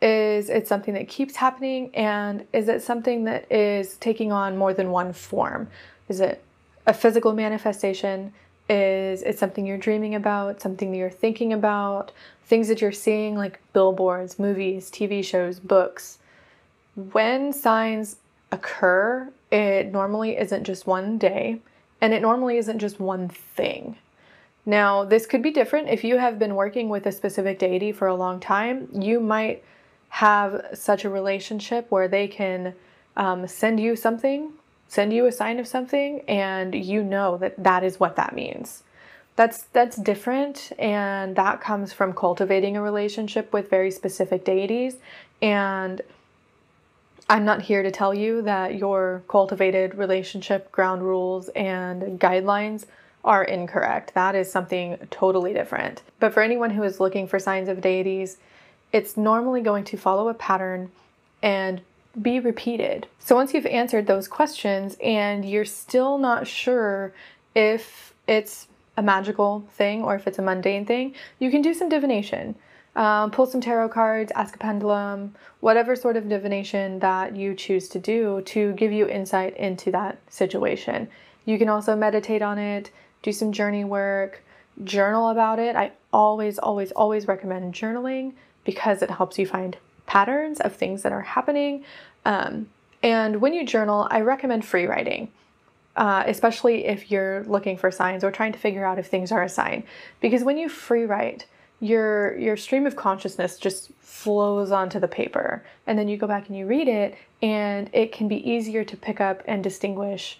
Is 0.00 0.48
it 0.48 0.66
something 0.66 0.94
that 0.94 1.06
keeps 1.06 1.36
happening? 1.36 1.94
And 1.94 2.46
is 2.54 2.68
it 2.68 2.80
something 2.82 3.24
that 3.24 3.52
is 3.52 3.98
taking 3.98 4.32
on 4.32 4.56
more 4.56 4.72
than 4.72 4.90
one 4.90 5.12
form? 5.12 5.68
Is 6.08 6.20
it 6.20 6.42
a 6.86 6.94
physical 6.94 7.32
manifestation? 7.32 8.32
is 8.68 9.22
it 9.22 9.38
something 9.38 9.66
you're 9.66 9.78
dreaming 9.78 10.14
about, 10.14 10.60
something 10.60 10.90
that 10.90 10.96
you're 10.96 11.10
thinking 11.10 11.52
about, 11.52 12.10
things 12.46 12.68
that 12.68 12.80
you're 12.80 12.92
seeing 12.92 13.36
like 13.36 13.60
billboards, 13.72 14.38
movies, 14.38 14.90
TV 14.90 15.24
shows, 15.24 15.60
books. 15.60 16.18
When 17.12 17.52
signs 17.52 18.16
occur, 18.50 19.30
it 19.50 19.92
normally 19.92 20.36
isn't 20.36 20.64
just 20.64 20.86
one 20.86 21.18
day 21.18 21.60
and 22.00 22.12
it 22.12 22.22
normally 22.22 22.56
isn't 22.58 22.78
just 22.78 22.98
one 22.98 23.28
thing. 23.28 23.96
Now, 24.64 25.04
this 25.04 25.26
could 25.26 25.42
be 25.42 25.52
different 25.52 25.88
if 25.88 26.02
you 26.02 26.18
have 26.18 26.38
been 26.38 26.56
working 26.56 26.88
with 26.88 27.06
a 27.06 27.12
specific 27.12 27.60
deity 27.60 27.92
for 27.92 28.08
a 28.08 28.14
long 28.16 28.40
time. 28.40 28.88
You 28.92 29.20
might 29.20 29.62
have 30.08 30.66
such 30.74 31.04
a 31.04 31.10
relationship 31.10 31.88
where 31.90 32.08
they 32.08 32.26
can 32.26 32.74
um, 33.16 33.46
send 33.46 33.78
you 33.78 33.94
something 33.94 34.52
send 34.88 35.12
you 35.12 35.26
a 35.26 35.32
sign 35.32 35.58
of 35.58 35.66
something 35.66 36.20
and 36.28 36.74
you 36.74 37.02
know 37.02 37.36
that 37.36 37.62
that 37.62 37.82
is 37.82 37.98
what 38.00 38.16
that 38.16 38.34
means 38.34 38.82
that's 39.36 39.64
that's 39.72 39.96
different 39.96 40.72
and 40.78 41.36
that 41.36 41.60
comes 41.60 41.92
from 41.92 42.12
cultivating 42.12 42.76
a 42.76 42.82
relationship 42.82 43.52
with 43.52 43.68
very 43.68 43.90
specific 43.90 44.44
deities 44.44 44.96
and 45.42 46.02
I'm 47.28 47.44
not 47.44 47.62
here 47.62 47.82
to 47.82 47.90
tell 47.90 48.14
you 48.14 48.42
that 48.42 48.76
your 48.76 49.22
cultivated 49.28 49.96
relationship 49.96 50.70
ground 50.70 51.02
rules 51.02 51.48
and 51.50 52.20
guidelines 52.20 52.86
are 53.24 53.42
incorrect. 53.42 54.14
That 54.14 54.36
is 54.36 54.50
something 54.50 54.96
totally 55.10 55.52
different. 55.52 56.02
But 56.20 56.32
for 56.32 56.40
anyone 56.40 56.70
who 56.70 56.84
is 56.84 57.00
looking 57.00 57.26
for 57.26 57.40
signs 57.40 57.68
of 57.68 57.80
deities, 57.80 58.36
it's 58.92 59.16
normally 59.16 59.60
going 59.60 59.82
to 59.84 59.96
follow 59.96 60.28
a 60.28 60.34
pattern 60.34 60.92
and 61.42 61.80
be 62.20 62.40
repeated. 62.40 63.06
So 63.18 63.34
once 63.34 63.52
you've 63.52 63.66
answered 63.66 64.06
those 64.06 64.28
questions 64.28 64.96
and 65.02 65.44
you're 65.44 65.64
still 65.64 66.18
not 66.18 66.46
sure 66.46 67.12
if 67.54 68.14
it's 68.26 68.68
a 68.96 69.02
magical 69.02 69.66
thing 69.72 70.02
or 70.02 70.14
if 70.14 70.26
it's 70.26 70.38
a 70.38 70.42
mundane 70.42 70.86
thing, 70.86 71.14
you 71.38 71.50
can 71.50 71.62
do 71.62 71.74
some 71.74 71.88
divination. 71.88 72.56
Um, 72.94 73.30
pull 73.30 73.44
some 73.44 73.60
tarot 73.60 73.90
cards, 73.90 74.32
ask 74.34 74.54
a 74.54 74.58
pendulum, 74.58 75.34
whatever 75.60 75.94
sort 75.94 76.16
of 76.16 76.30
divination 76.30 76.98
that 77.00 77.36
you 77.36 77.54
choose 77.54 77.88
to 77.90 77.98
do 77.98 78.40
to 78.46 78.72
give 78.72 78.90
you 78.90 79.06
insight 79.06 79.54
into 79.58 79.90
that 79.90 80.18
situation. 80.32 81.08
You 81.44 81.58
can 81.58 81.68
also 81.68 81.94
meditate 81.94 82.40
on 82.40 82.58
it, 82.58 82.90
do 83.22 83.32
some 83.32 83.52
journey 83.52 83.84
work, 83.84 84.42
journal 84.84 85.28
about 85.28 85.58
it. 85.58 85.76
I 85.76 85.92
always, 86.10 86.58
always, 86.58 86.90
always 86.92 87.28
recommend 87.28 87.74
journaling 87.74 88.32
because 88.64 89.02
it 89.02 89.10
helps 89.10 89.38
you 89.38 89.46
find 89.46 89.76
patterns 90.06 90.60
of 90.60 90.74
things 90.74 91.02
that 91.02 91.12
are 91.12 91.22
happening. 91.22 91.84
Um, 92.24 92.68
and 93.02 93.40
when 93.40 93.52
you 93.52 93.64
journal, 93.64 94.08
I 94.10 94.20
recommend 94.20 94.64
free 94.64 94.86
writing. 94.86 95.30
Uh, 95.96 96.24
especially 96.26 96.84
if 96.84 97.10
you're 97.10 97.42
looking 97.44 97.74
for 97.78 97.90
signs 97.90 98.22
or 98.22 98.30
trying 98.30 98.52
to 98.52 98.58
figure 98.58 98.84
out 98.84 98.98
if 98.98 99.06
things 99.06 99.32
are 99.32 99.42
a 99.42 99.48
sign. 99.48 99.82
Because 100.20 100.44
when 100.44 100.58
you 100.58 100.68
free 100.68 101.04
write, 101.04 101.46
your 101.80 102.36
your 102.38 102.56
stream 102.56 102.86
of 102.86 102.96
consciousness 102.96 103.58
just 103.58 103.90
flows 104.00 104.70
onto 104.70 104.98
the 104.98 105.08
paper 105.08 105.62
and 105.86 105.98
then 105.98 106.08
you 106.08 106.16
go 106.16 106.26
back 106.26 106.48
and 106.48 106.56
you 106.56 106.66
read 106.66 106.88
it 106.88 107.16
and 107.42 107.90
it 107.92 108.12
can 108.12 108.28
be 108.28 108.48
easier 108.48 108.82
to 108.82 108.96
pick 108.96 109.20
up 109.20 109.42
and 109.46 109.62
distinguish 109.62 110.38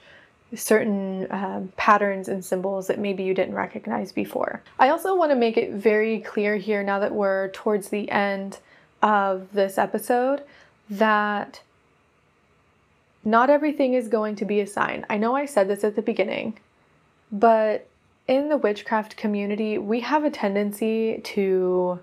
certain 0.54 1.26
um, 1.30 1.72
patterns 1.76 2.28
and 2.28 2.44
symbols 2.44 2.86
that 2.86 2.98
maybe 2.98 3.22
you 3.22 3.34
didn't 3.34 3.54
recognize 3.54 4.12
before. 4.12 4.62
I 4.78 4.90
also 4.90 5.14
want 5.14 5.30
to 5.30 5.36
make 5.36 5.56
it 5.56 5.72
very 5.72 6.20
clear 6.20 6.56
here 6.56 6.82
now 6.82 7.00
that 7.00 7.12
we're 7.12 7.50
towards 7.50 7.88
the 7.88 8.10
end 8.10 8.58
of 9.02 9.52
this 9.52 9.78
episode 9.78 10.42
that 10.88 11.60
not 13.24 13.50
everything 13.50 13.94
is 13.94 14.08
going 14.08 14.36
to 14.36 14.44
be 14.44 14.60
a 14.60 14.66
sign. 14.66 15.04
I 15.10 15.16
know 15.16 15.34
I 15.34 15.46
said 15.46 15.68
this 15.68 15.84
at 15.84 15.96
the 15.96 16.02
beginning, 16.02 16.58
but 17.32 17.88
in 18.28 18.48
the 18.48 18.56
witchcraft 18.56 19.16
community, 19.16 19.78
we 19.78 20.00
have 20.00 20.24
a 20.24 20.30
tendency 20.30 21.20
to 21.24 22.00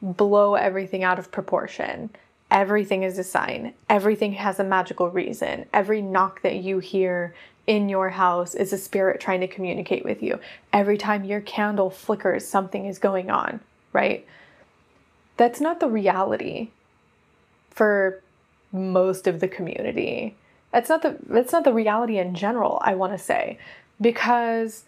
blow 0.00 0.54
everything 0.54 1.04
out 1.04 1.18
of 1.18 1.30
proportion. 1.30 2.10
Everything 2.50 3.02
is 3.02 3.18
a 3.18 3.24
sign. 3.24 3.74
Everything 3.88 4.32
has 4.34 4.58
a 4.58 4.64
magical 4.64 5.10
reason. 5.10 5.66
Every 5.72 6.02
knock 6.02 6.42
that 6.42 6.56
you 6.56 6.78
hear 6.78 7.34
in 7.66 7.88
your 7.88 8.10
house 8.10 8.54
is 8.54 8.72
a 8.72 8.78
spirit 8.78 9.20
trying 9.20 9.40
to 9.40 9.46
communicate 9.46 10.04
with 10.04 10.22
you. 10.22 10.40
Every 10.72 10.98
time 10.98 11.24
your 11.24 11.40
candle 11.40 11.90
flickers, 11.90 12.46
something 12.46 12.86
is 12.86 12.98
going 12.98 13.30
on, 13.30 13.60
right? 13.92 14.26
That's 15.40 15.58
not 15.58 15.80
the 15.80 15.88
reality 15.88 16.68
for 17.70 18.20
most 18.72 19.26
of 19.26 19.40
the 19.40 19.48
community. 19.48 20.36
That's 20.70 20.90
not 20.90 21.00
the 21.00 21.16
that's 21.26 21.50
not 21.50 21.64
the 21.64 21.72
reality 21.72 22.18
in 22.18 22.34
general, 22.34 22.78
I 22.82 22.94
want 22.94 23.14
to 23.14 23.18
say, 23.18 23.56
because 23.98 24.84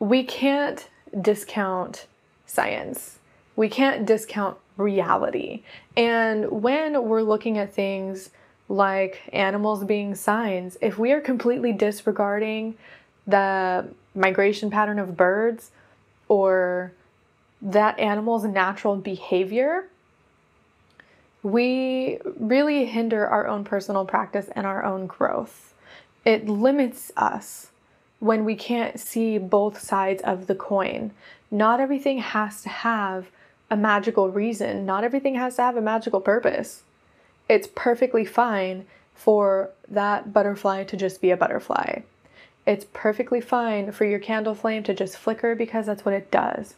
we 0.00 0.24
can't 0.24 0.88
discount 1.20 2.06
science. 2.44 3.20
We 3.54 3.68
can't 3.68 4.04
discount 4.04 4.56
reality. 4.76 5.62
And 5.96 6.50
when 6.50 7.04
we're 7.04 7.22
looking 7.22 7.58
at 7.58 7.72
things 7.72 8.30
like 8.68 9.30
animals 9.32 9.84
being 9.84 10.16
signs, 10.16 10.76
if 10.80 10.98
we 10.98 11.12
are 11.12 11.20
completely 11.20 11.72
disregarding 11.72 12.74
the 13.28 13.86
migration 14.16 14.70
pattern 14.70 14.98
of 14.98 15.16
birds 15.16 15.70
or 16.26 16.90
that 17.62 17.98
animal's 17.98 18.44
natural 18.44 18.96
behavior, 18.96 19.88
we 21.42 22.18
really 22.38 22.86
hinder 22.86 23.26
our 23.26 23.46
own 23.46 23.64
personal 23.64 24.04
practice 24.04 24.48
and 24.54 24.66
our 24.66 24.84
own 24.84 25.06
growth. 25.06 25.74
It 26.24 26.48
limits 26.48 27.12
us 27.16 27.68
when 28.18 28.44
we 28.44 28.56
can't 28.56 28.98
see 28.98 29.38
both 29.38 29.80
sides 29.80 30.22
of 30.22 30.46
the 30.46 30.54
coin. 30.54 31.12
Not 31.50 31.80
everything 31.80 32.18
has 32.18 32.62
to 32.62 32.68
have 32.68 33.26
a 33.70 33.76
magical 33.76 34.30
reason, 34.30 34.86
not 34.86 35.04
everything 35.04 35.34
has 35.36 35.56
to 35.56 35.62
have 35.62 35.76
a 35.76 35.80
magical 35.80 36.20
purpose. 36.20 36.82
It's 37.48 37.68
perfectly 37.74 38.24
fine 38.24 38.86
for 39.14 39.70
that 39.88 40.32
butterfly 40.32 40.84
to 40.84 40.96
just 40.96 41.20
be 41.20 41.30
a 41.30 41.36
butterfly. 41.36 42.00
It's 42.66 42.86
perfectly 42.92 43.40
fine 43.40 43.92
for 43.92 44.04
your 44.04 44.18
candle 44.18 44.54
flame 44.54 44.82
to 44.84 44.94
just 44.94 45.16
flicker 45.16 45.54
because 45.54 45.86
that's 45.86 46.04
what 46.04 46.14
it 46.14 46.30
does. 46.30 46.74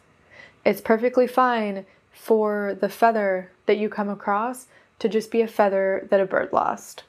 It's 0.65 0.81
perfectly 0.81 1.27
fine 1.27 1.85
for 2.13 2.77
the 2.79 2.89
feather 2.89 3.51
that 3.65 3.77
you 3.77 3.89
come 3.89 4.09
across 4.09 4.67
to 4.99 5.09
just 5.09 5.31
be 5.31 5.41
a 5.41 5.47
feather 5.47 6.07
that 6.09 6.19
a 6.19 6.25
bird 6.25 6.51
lost. 6.51 7.03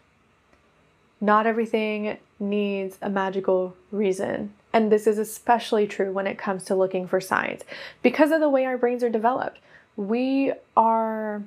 Not 1.20 1.46
everything 1.46 2.18
needs 2.38 2.96
a 3.02 3.10
magical 3.10 3.76
reason. 3.90 4.54
And 4.72 4.90
this 4.90 5.06
is 5.06 5.18
especially 5.18 5.86
true 5.86 6.12
when 6.12 6.26
it 6.26 6.38
comes 6.38 6.64
to 6.64 6.74
looking 6.74 7.06
for 7.08 7.20
signs. 7.20 7.62
Because 8.02 8.30
of 8.30 8.40
the 8.40 8.48
way 8.48 8.64
our 8.64 8.78
brains 8.78 9.02
are 9.02 9.10
developed, 9.10 9.58
we 9.96 10.52
are 10.76 11.42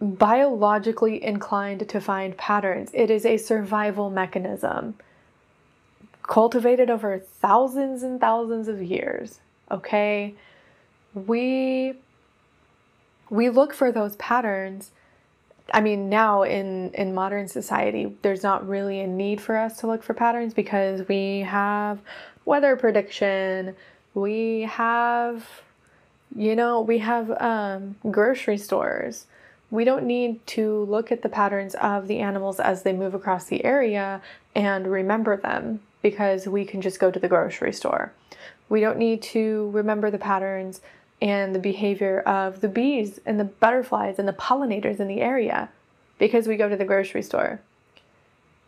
biologically 0.00 1.22
inclined 1.22 1.88
to 1.88 2.00
find 2.00 2.36
patterns. 2.36 2.90
It 2.92 3.10
is 3.10 3.24
a 3.24 3.36
survival 3.36 4.10
mechanism 4.10 4.96
cultivated 6.22 6.90
over 6.90 7.18
thousands 7.18 8.02
and 8.02 8.20
thousands 8.20 8.66
of 8.66 8.82
years. 8.82 9.40
Okay? 9.72 10.34
We 11.14 11.94
we 13.30 13.48
look 13.48 13.72
for 13.72 13.90
those 13.90 14.16
patterns 14.16 14.90
I 15.72 15.80
mean, 15.80 16.08
now 16.08 16.42
in 16.42 16.90
in 16.92 17.14
modern 17.14 17.48
society, 17.48 18.16
there's 18.22 18.42
not 18.42 18.68
really 18.68 19.00
a 19.00 19.06
need 19.06 19.40
for 19.40 19.56
us 19.56 19.78
to 19.78 19.86
look 19.86 20.02
for 20.02 20.14
patterns 20.14 20.54
because 20.54 21.06
we 21.08 21.40
have 21.40 22.00
weather 22.44 22.76
prediction, 22.76 23.74
we 24.14 24.62
have, 24.62 25.46
you 26.36 26.54
know, 26.56 26.80
we 26.80 26.98
have 26.98 27.30
um, 27.40 27.96
grocery 28.10 28.58
stores. 28.58 29.26
We 29.70 29.84
don't 29.84 30.04
need 30.04 30.46
to 30.48 30.84
look 30.84 31.10
at 31.10 31.22
the 31.22 31.30
patterns 31.30 31.74
of 31.76 32.06
the 32.06 32.18
animals 32.18 32.60
as 32.60 32.82
they 32.82 32.92
move 32.92 33.14
across 33.14 33.46
the 33.46 33.64
area 33.64 34.20
and 34.54 34.86
remember 34.86 35.38
them 35.38 35.80
because 36.02 36.46
we 36.46 36.66
can 36.66 36.82
just 36.82 37.00
go 37.00 37.10
to 37.10 37.18
the 37.18 37.28
grocery 37.28 37.72
store. 37.72 38.12
We 38.72 38.80
don't 38.80 38.96
need 38.96 39.20
to 39.34 39.68
remember 39.74 40.10
the 40.10 40.16
patterns 40.16 40.80
and 41.20 41.54
the 41.54 41.58
behavior 41.58 42.20
of 42.20 42.62
the 42.62 42.68
bees 42.68 43.20
and 43.26 43.38
the 43.38 43.44
butterflies 43.44 44.18
and 44.18 44.26
the 44.26 44.32
pollinators 44.32 44.98
in 44.98 45.08
the 45.08 45.20
area 45.20 45.68
because 46.18 46.48
we 46.48 46.56
go 46.56 46.70
to 46.70 46.76
the 46.76 46.86
grocery 46.86 47.20
store. 47.20 47.60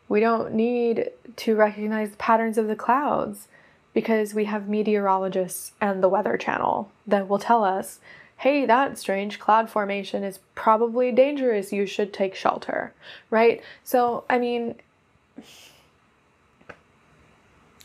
We 0.07 0.21
don't 0.21 0.53
need 0.53 1.09
to 1.37 1.57
recognize 1.57 2.11
the 2.11 2.19
patterns 2.19 2.59
of 2.59 2.67
the 2.67 2.77
clouds 2.77 3.49
because 3.95 4.35
we 4.35 4.45
have 4.45 4.69
meteorologists 4.69 5.73
and 5.81 6.03
the 6.03 6.11
Weather 6.11 6.37
Channel 6.37 6.91
that 7.07 7.27
will 7.27 7.39
tell 7.39 7.65
us 7.65 7.99
hey, 8.37 8.67
that 8.67 8.99
strange 8.99 9.39
cloud 9.39 9.71
formation 9.71 10.23
is 10.23 10.39
probably 10.55 11.13
dangerous. 11.13 11.73
You 11.73 11.87
should 11.87 12.13
take 12.13 12.35
shelter, 12.35 12.93
right? 13.31 13.63
So, 13.85 14.25
I 14.29 14.39
mean, 14.39 14.75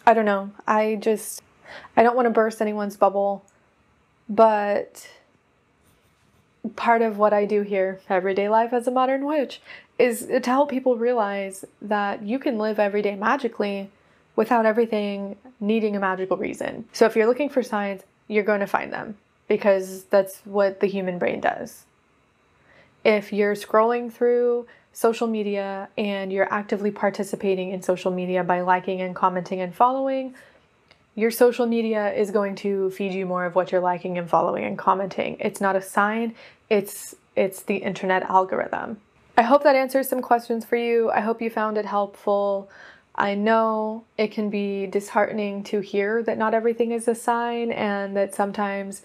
I 0.05 0.13
don't 0.13 0.25
know. 0.25 0.51
I 0.67 0.95
just, 0.95 1.43
I 1.95 2.03
don't 2.03 2.15
want 2.15 2.25
to 2.27 2.31
burst 2.31 2.61
anyone's 2.61 2.97
bubble. 2.97 3.43
But 4.27 5.09
part 6.75 7.01
of 7.01 7.17
what 7.17 7.33
I 7.33 7.45
do 7.45 7.61
here, 7.61 7.99
everyday 8.09 8.49
life 8.49 8.73
as 8.73 8.87
a 8.87 8.91
modern 8.91 9.25
witch, 9.25 9.61
is 9.97 10.27
to 10.27 10.41
help 10.45 10.69
people 10.69 10.97
realize 10.97 11.65
that 11.81 12.23
you 12.23 12.39
can 12.39 12.57
live 12.57 12.79
every 12.79 13.01
day 13.01 13.15
magically 13.15 13.89
without 14.35 14.65
everything 14.65 15.35
needing 15.59 15.95
a 15.95 15.99
magical 15.99 16.37
reason. 16.37 16.85
So 16.93 17.05
if 17.05 17.15
you're 17.15 17.27
looking 17.27 17.49
for 17.49 17.63
signs, 17.63 18.03
you're 18.27 18.43
going 18.43 18.61
to 18.61 18.67
find 18.67 18.93
them 18.93 19.17
because 19.47 20.03
that's 20.05 20.39
what 20.45 20.79
the 20.79 20.87
human 20.87 21.17
brain 21.17 21.41
does. 21.41 21.83
If 23.03 23.33
you're 23.33 23.55
scrolling 23.55 24.11
through 24.11 24.67
social 24.93 25.27
media 25.27 25.89
and 25.97 26.31
you're 26.31 26.51
actively 26.53 26.91
participating 26.91 27.71
in 27.71 27.81
social 27.81 28.11
media 28.11 28.43
by 28.43 28.61
liking 28.61 29.01
and 29.01 29.15
commenting 29.15 29.59
and 29.61 29.73
following, 29.73 30.35
your 31.15 31.31
social 31.31 31.65
media 31.65 32.13
is 32.13 32.31
going 32.31 32.55
to 32.55 32.91
feed 32.91 33.13
you 33.13 33.25
more 33.25 33.45
of 33.45 33.55
what 33.55 33.71
you're 33.71 33.81
liking 33.81 34.17
and 34.17 34.29
following 34.29 34.63
and 34.63 34.77
commenting. 34.77 35.37
It's 35.39 35.59
not 35.59 35.75
a 35.75 35.81
sign, 35.81 36.35
it's 36.69 37.15
it's 37.35 37.61
the 37.61 37.77
internet 37.77 38.23
algorithm. 38.23 38.99
I 39.37 39.43
hope 39.43 39.63
that 39.63 39.75
answers 39.75 40.09
some 40.09 40.21
questions 40.21 40.65
for 40.65 40.75
you. 40.75 41.09
I 41.11 41.21
hope 41.21 41.41
you 41.41 41.49
found 41.49 41.77
it 41.77 41.85
helpful. 41.85 42.69
I 43.15 43.35
know 43.35 44.03
it 44.17 44.31
can 44.31 44.49
be 44.49 44.87
disheartening 44.87 45.63
to 45.65 45.79
hear 45.79 46.21
that 46.23 46.37
not 46.37 46.53
everything 46.53 46.91
is 46.91 47.07
a 47.07 47.15
sign 47.15 47.71
and 47.71 48.15
that 48.17 48.35
sometimes 48.35 49.01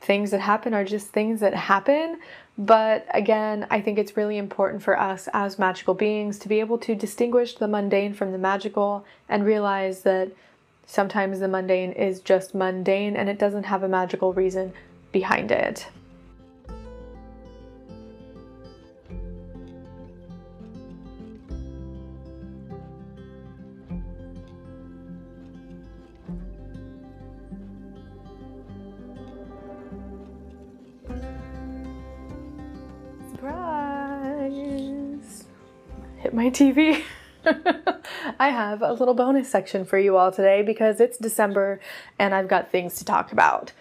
things 0.00 0.30
that 0.30 0.40
happen 0.40 0.74
are 0.74 0.84
just 0.84 1.08
things 1.08 1.40
that 1.40 1.54
happen. 1.54 2.18
But 2.58 3.06
again, 3.14 3.66
I 3.70 3.80
think 3.80 3.98
it's 3.98 4.16
really 4.16 4.38
important 4.38 4.82
for 4.82 4.98
us 4.98 5.28
as 5.32 5.58
magical 5.58 5.94
beings 5.94 6.38
to 6.40 6.48
be 6.48 6.60
able 6.60 6.78
to 6.78 6.94
distinguish 6.94 7.54
the 7.54 7.68
mundane 7.68 8.14
from 8.14 8.32
the 8.32 8.38
magical 8.38 9.04
and 9.28 9.44
realize 9.44 10.02
that 10.02 10.32
Sometimes 10.90 11.38
the 11.38 11.46
mundane 11.46 11.92
is 11.92 12.20
just 12.20 12.52
mundane 12.52 13.14
and 13.14 13.28
it 13.28 13.38
doesn't 13.38 13.62
have 13.62 13.84
a 13.84 13.88
magical 13.88 14.32
reason 14.32 14.72
behind 15.12 15.52
it. 15.52 15.86
Surprise! 33.30 34.24
Hit 36.16 36.34
my 36.34 36.50
TV. 36.50 37.04
I 38.38 38.50
have 38.50 38.82
a 38.82 38.92
little 38.92 39.14
bonus 39.14 39.48
section 39.48 39.84
for 39.84 39.98
you 39.98 40.16
all 40.16 40.32
today 40.32 40.62
because 40.62 41.00
it's 41.00 41.18
December 41.18 41.80
and 42.18 42.34
I've 42.34 42.48
got 42.48 42.70
things 42.70 42.96
to 42.96 43.04
talk 43.04 43.32
about. 43.32 43.72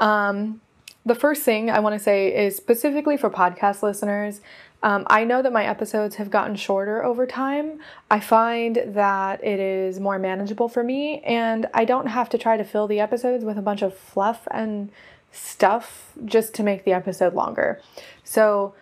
Um, 0.00 0.60
the 1.06 1.14
first 1.14 1.42
thing 1.42 1.70
I 1.70 1.80
want 1.80 1.94
to 1.94 1.98
say 1.98 2.34
is 2.46 2.56
specifically 2.56 3.16
for 3.16 3.30
podcast 3.30 3.82
listeners, 3.82 4.40
Um, 4.82 5.06
I 5.06 5.24
know 5.24 5.40
that 5.40 5.50
my 5.52 5.64
episodes 5.64 6.16
have 6.16 6.30
gotten 6.30 6.56
shorter 6.56 7.02
over 7.02 7.26
time. 7.26 7.80
I 8.10 8.20
find 8.20 8.82
that 8.84 9.42
it 9.42 9.58
is 9.58 9.98
more 9.98 10.18
manageable 10.18 10.68
for 10.68 10.84
me, 10.84 11.20
and 11.20 11.66
I 11.72 11.86
don't 11.86 12.08
have 12.08 12.28
to 12.30 12.38
try 12.38 12.58
to 12.58 12.64
fill 12.64 12.86
the 12.86 13.00
episodes 13.00 13.44
with 13.46 13.56
a 13.56 13.62
bunch 13.62 13.80
of 13.80 13.96
fluff 13.96 14.46
and 14.50 14.90
stuff 15.32 16.12
just 16.26 16.52
to 16.56 16.62
make 16.62 16.84
the 16.84 16.92
episode 16.92 17.32
longer. 17.32 17.80
So, 18.24 18.74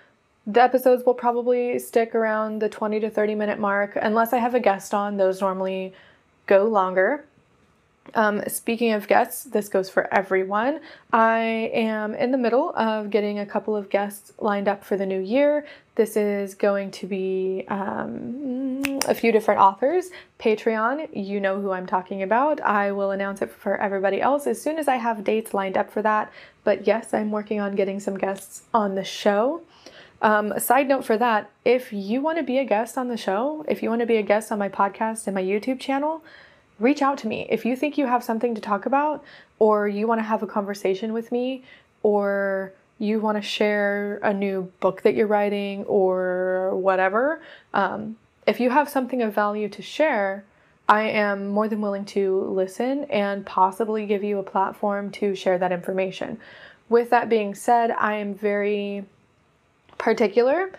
the 0.47 0.63
episodes 0.63 1.05
will 1.05 1.15
probably 1.15 1.79
stick 1.79 2.15
around 2.15 2.61
the 2.61 2.69
20 2.69 3.01
to 3.01 3.11
30 3.11 3.35
minute 3.35 3.59
mark 3.59 3.97
unless 4.01 4.33
I 4.33 4.39
have 4.39 4.55
a 4.55 4.61
guest 4.61 4.93
on. 4.93 5.17
Those 5.17 5.41
normally 5.41 5.93
go 6.47 6.65
longer. 6.65 7.25
Um, 8.15 8.43
speaking 8.49 8.93
of 8.93 9.07
guests, 9.07 9.45
this 9.45 9.69
goes 9.69 9.89
for 9.89 10.13
everyone. 10.13 10.81
I 11.13 11.71
am 11.73 12.15
in 12.15 12.33
the 12.33 12.39
middle 12.39 12.75
of 12.75 13.11
getting 13.11 13.39
a 13.39 13.47
couple 13.47 13.77
of 13.77 13.89
guests 13.91 14.33
lined 14.41 14.67
up 14.67 14.85
for 14.85 14.97
the 14.97 15.07
new 15.07 15.21
year. 15.21 15.65
This 15.95 16.17
is 16.17 16.55
going 16.55 16.91
to 16.93 17.07
be 17.07 17.65
um, 17.69 18.83
a 19.07 19.15
few 19.15 19.31
different 19.31 19.61
authors. 19.61 20.11
Patreon, 20.41 21.11
you 21.13 21.39
know 21.39 21.61
who 21.61 21.71
I'm 21.71 21.87
talking 21.87 22.23
about. 22.23 22.61
I 22.61 22.91
will 22.91 23.13
announce 23.13 23.41
it 23.41 23.51
for 23.51 23.77
everybody 23.77 24.21
else 24.21 24.49
as 24.49 24.61
soon 24.61 24.79
as 24.79 24.89
I 24.89 24.97
have 24.97 25.23
dates 25.23 25.55
lined 25.55 25.77
up 25.77 25.91
for 25.91 26.03
that. 26.03 26.33
But 26.65 26.87
yes, 26.87 27.15
I'm 27.15 27.31
working 27.31 27.61
on 27.61 27.77
getting 27.77 28.01
some 28.01 28.19
guests 28.19 28.63
on 28.75 28.97
the 28.97 29.05
show. 29.05 29.63
Um, 30.23 30.53
a 30.53 30.61
side 30.61 30.87
note 30.87 31.05
for 31.05 31.19
that 31.19 31.51
if 31.65 31.93
you 31.93 32.23
want 32.23 32.39
to 32.39 32.45
be 32.45 32.59
a 32.59 32.65
guest 32.65 32.97
on 32.97 33.09
the 33.09 33.17
show, 33.17 33.65
if 33.69 33.83
you 33.83 33.91
want 33.91 34.01
to 34.01 34.07
be 34.07 34.17
a 34.17 34.23
guest 34.23 34.53
on 34.53 34.59
my 34.59 34.69
podcast 34.69 35.27
and 35.27 35.35
my 35.35 35.43
YouTube 35.43 35.81
channel, 35.81 36.23
reach 36.79 37.03
out 37.03 37.19
to 37.19 37.29
me. 37.29 37.47
If 37.51 37.65
you 37.65 37.75
think 37.75 37.99
you 37.99 38.07
have 38.07 38.23
something 38.23 38.55
to 38.55 38.61
talk 38.61 38.87
about, 38.87 39.25
or 39.59 39.89
you 39.89 40.07
want 40.07 40.21
to 40.21 40.25
have 40.25 40.43
a 40.43 40.47
conversation 40.47 41.13
with 41.13 41.33
me, 41.33 41.65
or 42.05 42.73
you 43.01 43.19
want 43.19 43.37
to 43.37 43.43
share 43.43 44.21
a 44.23 44.33
new 44.33 44.71
book 44.79 45.03
that 45.03 45.15
you're 45.15 45.27
writing, 45.27 45.85
or 45.85 46.71
whatever, 46.77 47.43
um, 47.75 48.17
if 48.47 48.61
you 48.61 48.71
have 48.71 48.89
something 48.89 49.23
of 49.23 49.35
value 49.35 49.69
to 49.71 49.83
share, 49.83 50.45
I 50.89 51.03
am 51.03 51.49
more 51.49 51.67
than 51.69 51.81
willing 51.81 52.05
to 52.07 52.45
listen 52.45 53.05
and 53.05 53.45
possibly 53.45 54.07
give 54.07 54.23
you 54.23 54.39
a 54.39 54.43
platform 54.45 55.11
to 55.13 55.35
share 55.35 55.59
that 55.59 55.73
information. 55.73 56.39
With 56.89 57.11
that 57.11 57.29
being 57.29 57.55
said, 57.55 57.91
I 57.93 58.15
am 58.17 58.35
very 58.35 59.05
particular 60.03 60.73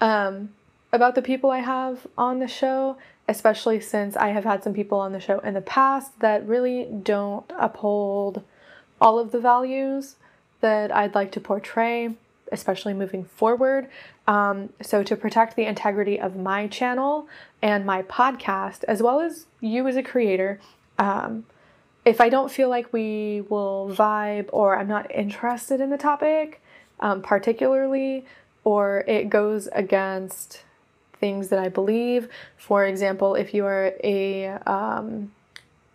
um, 0.00 0.50
about 0.92 1.16
the 1.16 1.22
people 1.22 1.50
I 1.50 1.58
have 1.58 2.06
on 2.16 2.38
the 2.38 2.46
show, 2.46 2.96
especially 3.28 3.80
since 3.80 4.16
I 4.16 4.28
have 4.28 4.44
had 4.44 4.62
some 4.62 4.72
people 4.72 4.98
on 5.00 5.12
the 5.12 5.20
show 5.20 5.40
in 5.40 5.54
the 5.54 5.60
past 5.60 6.18
that 6.20 6.46
really 6.46 6.84
don't 6.84 7.44
uphold 7.58 8.42
all 9.00 9.18
of 9.18 9.32
the 9.32 9.40
values 9.40 10.16
that 10.60 10.94
I'd 10.94 11.16
like 11.16 11.32
to 11.32 11.40
portray, 11.40 12.14
especially 12.52 12.94
moving 12.94 13.24
forward. 13.24 13.88
Um, 14.28 14.68
so, 14.80 15.02
to 15.02 15.16
protect 15.16 15.56
the 15.56 15.64
integrity 15.64 16.20
of 16.20 16.36
my 16.36 16.68
channel 16.68 17.26
and 17.60 17.84
my 17.84 18.02
podcast, 18.02 18.84
as 18.84 19.02
well 19.02 19.18
as 19.18 19.46
you 19.60 19.88
as 19.88 19.96
a 19.96 20.02
creator, 20.02 20.60
um, 20.96 21.44
if 22.04 22.20
I 22.20 22.28
don't 22.28 22.52
feel 22.52 22.68
like 22.68 22.92
we 22.92 23.42
will 23.48 23.92
vibe 23.92 24.48
or 24.52 24.78
I'm 24.78 24.86
not 24.86 25.10
interested 25.10 25.80
in 25.80 25.90
the 25.90 25.98
topic, 25.98 26.62
um, 27.00 27.22
particularly, 27.22 28.24
or 28.64 29.04
it 29.06 29.30
goes 29.30 29.68
against 29.72 30.62
things 31.18 31.48
that 31.48 31.58
I 31.58 31.68
believe. 31.68 32.28
For 32.56 32.84
example, 32.84 33.34
if 33.34 33.54
you 33.54 33.66
are 33.66 33.94
a 34.02 34.48
um, 34.66 35.32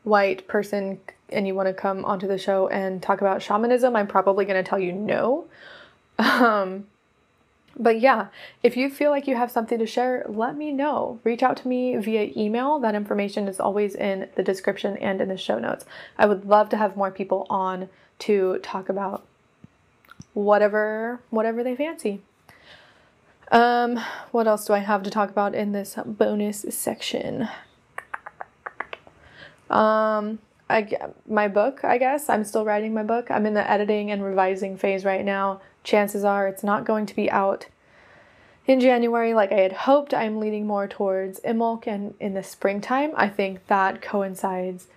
white 0.04 0.47
person 0.47 0.99
and 1.30 1.47
you 1.47 1.56
want 1.56 1.67
to 1.67 1.73
come 1.73 2.06
onto 2.06 2.28
the 2.28 2.38
show 2.38 2.67
and 2.67 3.01
talk 3.01 3.21
about 3.21 3.41
shamanism, 3.41 3.95
I'm 3.95 4.08
probably 4.08 4.45
going 4.45 4.63
to 4.63 4.67
tell 4.67 4.80
you 4.80 4.91
no. 4.91 5.45
Um, 6.17 6.86
but 7.78 7.99
yeah, 7.99 8.28
if 8.63 8.78
you 8.78 8.89
feel 8.89 9.12
like 9.12 9.28
you 9.28 9.36
have 9.36 9.51
something 9.51 9.80
to 9.80 9.86
share, 9.86 10.25
let 10.30 10.56
me 10.56 10.71
know. 10.71 11.19
Reach 11.23 11.43
out 11.43 11.58
to 11.58 11.67
me 11.67 11.97
via 11.97 12.32
email. 12.36 12.80
That 12.80 12.95
information 12.95 13.47
is 13.47 13.60
always 13.60 13.95
in 13.95 14.30
the 14.36 14.43
description 14.43 14.95
and 14.97 15.19
in 15.19 15.28
the 15.28 15.38
show 15.38 15.60
notes. 15.60 15.86
I 16.17 16.25
would 16.25 16.45
love 16.45 16.69
to 16.69 16.78
have 16.78 16.95
more 16.95 17.12
people 17.12 17.45
on 17.49 17.89
to 18.19 18.60
talk 18.63 18.88
about 18.88 19.25
whatever 20.34 21.19
whatever 21.30 21.63
they 21.63 21.75
fancy. 21.75 22.21
Um, 23.51 23.99
what 24.31 24.47
else 24.47 24.65
do 24.65 24.73
I 24.73 24.79
have 24.79 25.03
to 25.03 25.10
talk 25.10 25.29
about 25.29 25.53
in 25.53 25.71
this 25.71 25.97
bonus 26.05 26.65
section? 26.69 27.47
Um, 29.69 30.39
I 30.69 30.88
my 31.27 31.47
book, 31.47 31.84
I 31.84 31.97
guess. 31.97 32.29
I'm 32.29 32.43
still 32.43 32.65
writing 32.65 32.93
my 32.93 33.03
book. 33.03 33.29
I'm 33.29 33.45
in 33.45 33.53
the 33.53 33.69
editing 33.69 34.12
and 34.12 34.23
revising 34.23 34.77
phase 34.77 35.05
right 35.05 35.23
now. 35.23 35.62
Chances 35.84 36.23
are 36.23 36.47
it's 36.47 36.63
not 36.63 36.86
going 36.86 37.05
to 37.05 37.15
be 37.15 37.29
out 37.29 37.67
in 38.65 38.79
January 38.79 39.34
like 39.34 39.51
I 39.51 39.60
had 39.60 39.73
hoped. 39.73 40.13
I'm 40.13 40.39
leaning 40.39 40.65
more 40.65 40.88
towards 40.88 41.39
Imbolc 41.41 41.86
and 41.86 42.15
in 42.19 42.34
the 42.34 42.43
springtime. 42.43 43.12
I 43.15 43.27
think 43.29 43.67
that 43.67 44.01
coincides 44.01 44.88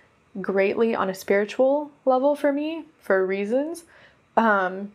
greatly 0.41 0.95
on 0.95 1.09
a 1.09 1.15
spiritual 1.15 1.91
level 2.05 2.35
for 2.35 2.51
me 2.51 2.85
for 3.01 3.25
reasons. 3.25 3.83
Um, 4.35 4.91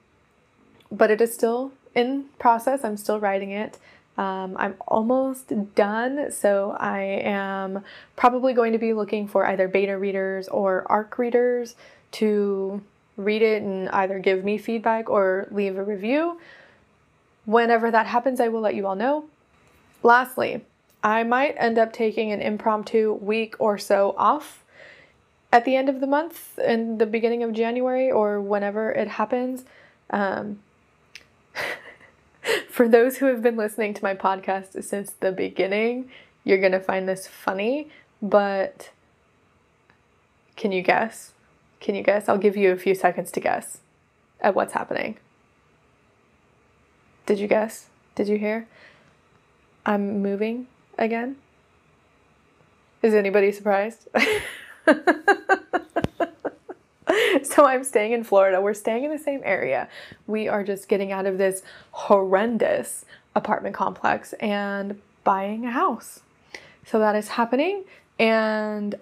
but 0.90 1.10
it 1.10 1.20
is 1.20 1.32
still 1.32 1.72
in 1.94 2.26
process. 2.38 2.84
I'm 2.84 2.96
still 2.96 3.20
writing 3.20 3.50
it. 3.50 3.78
Um, 4.16 4.56
I'm 4.58 4.76
almost 4.86 5.52
done, 5.74 6.30
so 6.30 6.76
I 6.78 7.00
am 7.00 7.82
probably 8.14 8.52
going 8.52 8.72
to 8.72 8.78
be 8.78 8.92
looking 8.92 9.26
for 9.26 9.44
either 9.46 9.66
beta 9.66 9.98
readers 9.98 10.46
or 10.48 10.86
ARC 10.88 11.18
readers 11.18 11.74
to 12.12 12.80
read 13.16 13.42
it 13.42 13.62
and 13.62 13.88
either 13.90 14.18
give 14.18 14.44
me 14.44 14.56
feedback 14.58 15.10
or 15.10 15.48
leave 15.50 15.76
a 15.76 15.82
review. 15.82 16.38
Whenever 17.44 17.90
that 17.90 18.06
happens, 18.06 18.40
I 18.40 18.48
will 18.48 18.60
let 18.60 18.74
you 18.74 18.86
all 18.86 18.94
know. 18.94 19.24
Lastly, 20.02 20.64
I 21.02 21.22
might 21.24 21.56
end 21.58 21.78
up 21.78 21.92
taking 21.92 22.32
an 22.32 22.40
impromptu 22.40 23.12
week 23.14 23.56
or 23.58 23.78
so 23.78 24.14
off 24.16 24.64
at 25.52 25.64
the 25.64 25.76
end 25.76 25.88
of 25.88 26.00
the 26.00 26.06
month 26.06 26.58
in 26.58 26.98
the 26.98 27.06
beginning 27.06 27.42
of 27.42 27.52
January 27.52 28.10
or 28.10 28.40
whenever 28.40 28.90
it 28.90 29.08
happens. 29.08 29.64
Um, 30.10 30.60
For 32.68 32.88
those 32.88 33.18
who 33.18 33.26
have 33.26 33.42
been 33.42 33.56
listening 33.56 33.94
to 33.94 34.02
my 34.02 34.14
podcast 34.14 34.82
since 34.84 35.12
the 35.20 35.32
beginning, 35.32 36.10
you're 36.44 36.58
going 36.58 36.72
to 36.72 36.80
find 36.80 37.08
this 37.08 37.26
funny, 37.26 37.88
but 38.20 38.90
can 40.56 40.72
you 40.72 40.82
guess? 40.82 41.32
Can 41.80 41.94
you 41.94 42.02
guess? 42.02 42.28
I'll 42.28 42.38
give 42.38 42.56
you 42.56 42.72
a 42.72 42.76
few 42.76 42.94
seconds 42.94 43.30
to 43.32 43.40
guess 43.40 43.78
at 44.40 44.54
what's 44.54 44.72
happening. 44.72 45.16
Did 47.26 47.38
you 47.38 47.48
guess? 47.48 47.88
Did 48.14 48.28
you 48.28 48.38
hear? 48.38 48.66
I'm 49.86 50.22
moving 50.22 50.66
again. 50.98 51.36
Is 53.02 53.14
anybody 53.14 53.52
surprised? 53.52 54.08
so 57.42 57.64
I'm 57.66 57.84
staying 57.84 58.12
in 58.12 58.24
Florida. 58.24 58.60
We're 58.60 58.74
staying 58.74 59.04
in 59.04 59.10
the 59.10 59.18
same 59.18 59.40
area. 59.44 59.88
We 60.26 60.48
are 60.48 60.64
just 60.64 60.88
getting 60.88 61.12
out 61.12 61.26
of 61.26 61.38
this 61.38 61.62
horrendous 61.92 63.04
apartment 63.34 63.74
complex 63.74 64.32
and 64.34 65.00
buying 65.24 65.64
a 65.64 65.70
house. 65.70 66.20
So 66.86 66.98
that 66.98 67.16
is 67.16 67.28
happening. 67.28 67.84
And 68.18 68.94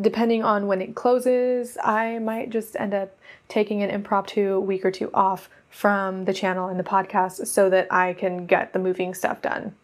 depending 0.00 0.42
on 0.42 0.66
when 0.66 0.80
it 0.80 0.94
closes, 0.94 1.76
I 1.82 2.18
might 2.18 2.50
just 2.50 2.76
end 2.76 2.94
up 2.94 3.16
taking 3.48 3.82
an 3.82 3.90
impromptu 3.90 4.60
week 4.60 4.84
or 4.84 4.90
two 4.90 5.10
off 5.12 5.48
from 5.70 6.24
the 6.24 6.32
channel 6.32 6.68
and 6.68 6.78
the 6.78 6.84
podcast 6.84 7.46
so 7.46 7.68
that 7.70 7.92
I 7.92 8.14
can 8.14 8.46
get 8.46 8.72
the 8.72 8.78
moving 8.78 9.14
stuff 9.14 9.42
done. 9.42 9.74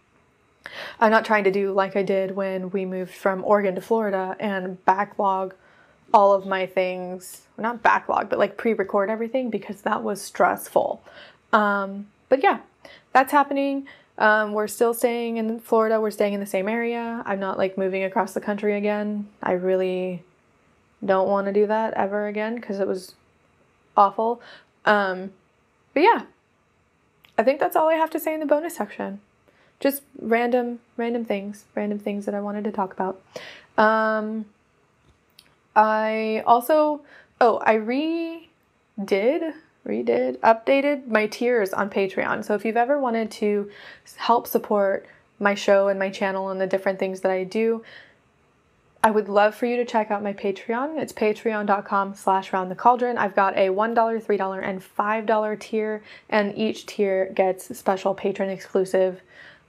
I'm 0.99 1.11
not 1.11 1.25
trying 1.25 1.45
to 1.45 1.51
do 1.51 1.73
like 1.73 1.95
I 1.95 2.03
did 2.03 2.35
when 2.35 2.71
we 2.71 2.87
moved 2.87 3.13
from 3.13 3.45
Oregon 3.45 3.75
to 3.75 3.81
Florida 3.81 4.35
and 4.41 4.83
backlog 4.85 5.55
all 6.15 6.33
of 6.33 6.47
my 6.47 6.65
things, 6.65 7.43
not 7.59 7.83
backlog, 7.83 8.31
but 8.31 8.39
like 8.39 8.57
pre 8.57 8.73
record 8.73 9.11
everything 9.11 9.51
because 9.51 9.83
that 9.83 10.03
was 10.03 10.23
stressful. 10.23 11.03
Um, 11.53 12.07
but 12.29 12.43
yeah, 12.43 12.61
that's 13.13 13.33
happening. 13.33 13.89
Um, 14.17 14.53
we're 14.53 14.69
still 14.69 14.95
staying 14.95 15.39
in 15.39 15.59
Florida. 15.59 16.01
We're 16.01 16.13
staying 16.13 16.35
in 16.35 16.41
the 16.41 16.47
same 16.47 16.69
area. 16.69 17.21
I'm 17.27 17.41
not 17.41 17.59
like 17.59 17.77
moving 17.77 18.05
across 18.05 18.33
the 18.33 18.41
country 18.41 18.77
again. 18.77 19.27
I 19.43 19.53
really 19.53 20.23
don't 21.05 21.29
want 21.29 21.49
to 21.49 21.53
do 21.53 21.67
that 21.67 21.95
ever 21.95 22.29
again 22.29 22.55
because 22.55 22.79
it 22.79 22.87
was 22.87 23.17
awful. 23.97 24.41
Um, 24.85 25.33
but 25.95 26.05
yeah, 26.05 26.23
I 27.37 27.43
think 27.43 27.59
that's 27.59 27.75
all 27.75 27.89
I 27.89 27.95
have 27.95 28.11
to 28.11 28.21
say 28.21 28.35
in 28.35 28.41
the 28.41 28.47
bonus 28.47 28.77
section. 28.77 29.21
Just 29.81 30.03
random, 30.21 30.79
random 30.97 31.25
things, 31.25 31.65
random 31.75 31.99
things 31.99 32.25
that 32.27 32.37
I 32.37 32.41
wanted 32.41 32.63
to 32.65 32.73
talk 32.73 32.93
about. 32.93 33.21
Um, 33.77 34.45
I 35.77 36.43
also, 36.47 37.03
oh, 37.41 37.61
I 37.65 37.77
redid, 37.77 39.55
redid, 39.87 40.39
updated 40.39 41.07
my 41.09 41.27
tiers 41.27 41.73
on 41.73 41.91
Patreon. 41.91 42.45
So 42.45 42.55
if 42.55 42.65
you've 42.65 42.77
ever 42.77 42.99
wanted 42.99 43.31
to 43.33 43.71
help 44.17 44.47
support 44.47 45.07
my 45.39 45.55
show 45.55 45.89
and 45.89 45.99
my 45.99 46.11
channel 46.11 46.51
and 46.51 46.61
the 46.61 46.67
different 46.67 46.99
things 46.99 47.21
that 47.21 47.31
I 47.31 47.45
do, 47.45 47.83
I 49.03 49.11
would 49.11 49.29
love 49.29 49.55
for 49.55 49.67
you 49.67 49.77
to 49.77 49.85
check 49.85 50.11
out 50.11 50.23
my 50.23 50.33
Patreon. 50.33 50.99
It's 50.99 51.13
patreon.com 51.13 52.15
slash 52.15 52.55
round 52.55 52.71
the 52.71 52.75
cauldron. 52.75 53.19
I've 53.19 53.37
got 53.37 53.55
a 53.55 53.69
$1, 53.69 53.95
$3, 53.95 54.63
and 54.63 54.83
$5 54.83 55.61
tier, 55.61 56.03
and 56.31 56.57
each 56.57 56.87
tier 56.87 57.31
gets 57.35 57.77
special 57.77 58.15
patron 58.15 58.49
exclusive 58.49 59.21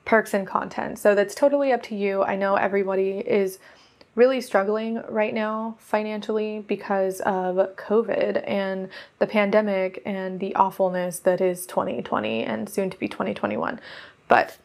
perks 0.06 0.34
and 0.34 0.48
content. 0.48 1.00
So 1.00 1.16
that's 1.16 1.36
totally 1.36 1.74
up 1.74 1.84
to 1.84 1.96
you. 1.96 2.24
I 2.24 2.38
know 2.38 2.56
everybody 2.56 3.18
is 3.18 3.60
really 4.16 4.40
struggling 4.40 5.02
right 5.10 5.34
now 5.34 5.76
financially 5.80 6.64
because 6.68 7.20
of 7.22 7.56
COVID 7.76 8.44
and 8.48 8.90
the 9.20 9.28
pandemic 9.28 10.02
and 10.06 10.40
the 10.40 10.56
awfulness 10.56 11.20
that 11.20 11.42
is 11.42 11.66
2020 11.66 12.44
and 12.44 12.70
soon 12.70 12.90
to 12.90 12.98
be 12.98 13.08
2021. 13.08 13.80
But 14.28 14.58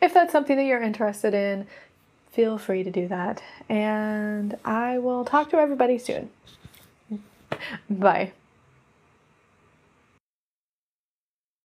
if 0.00 0.12
that's 0.12 0.32
something 0.32 0.56
that 0.56 0.64
you're 0.64 0.82
interested 0.82 1.32
in, 1.34 1.66
feel 2.30 2.58
free 2.58 2.82
to 2.82 2.90
do 2.90 3.08
that. 3.08 3.42
And 3.68 4.58
I 4.64 4.98
will 4.98 5.24
talk 5.24 5.50
to 5.50 5.56
everybody 5.56 5.98
soon. 5.98 6.30
Bye. 7.88 8.32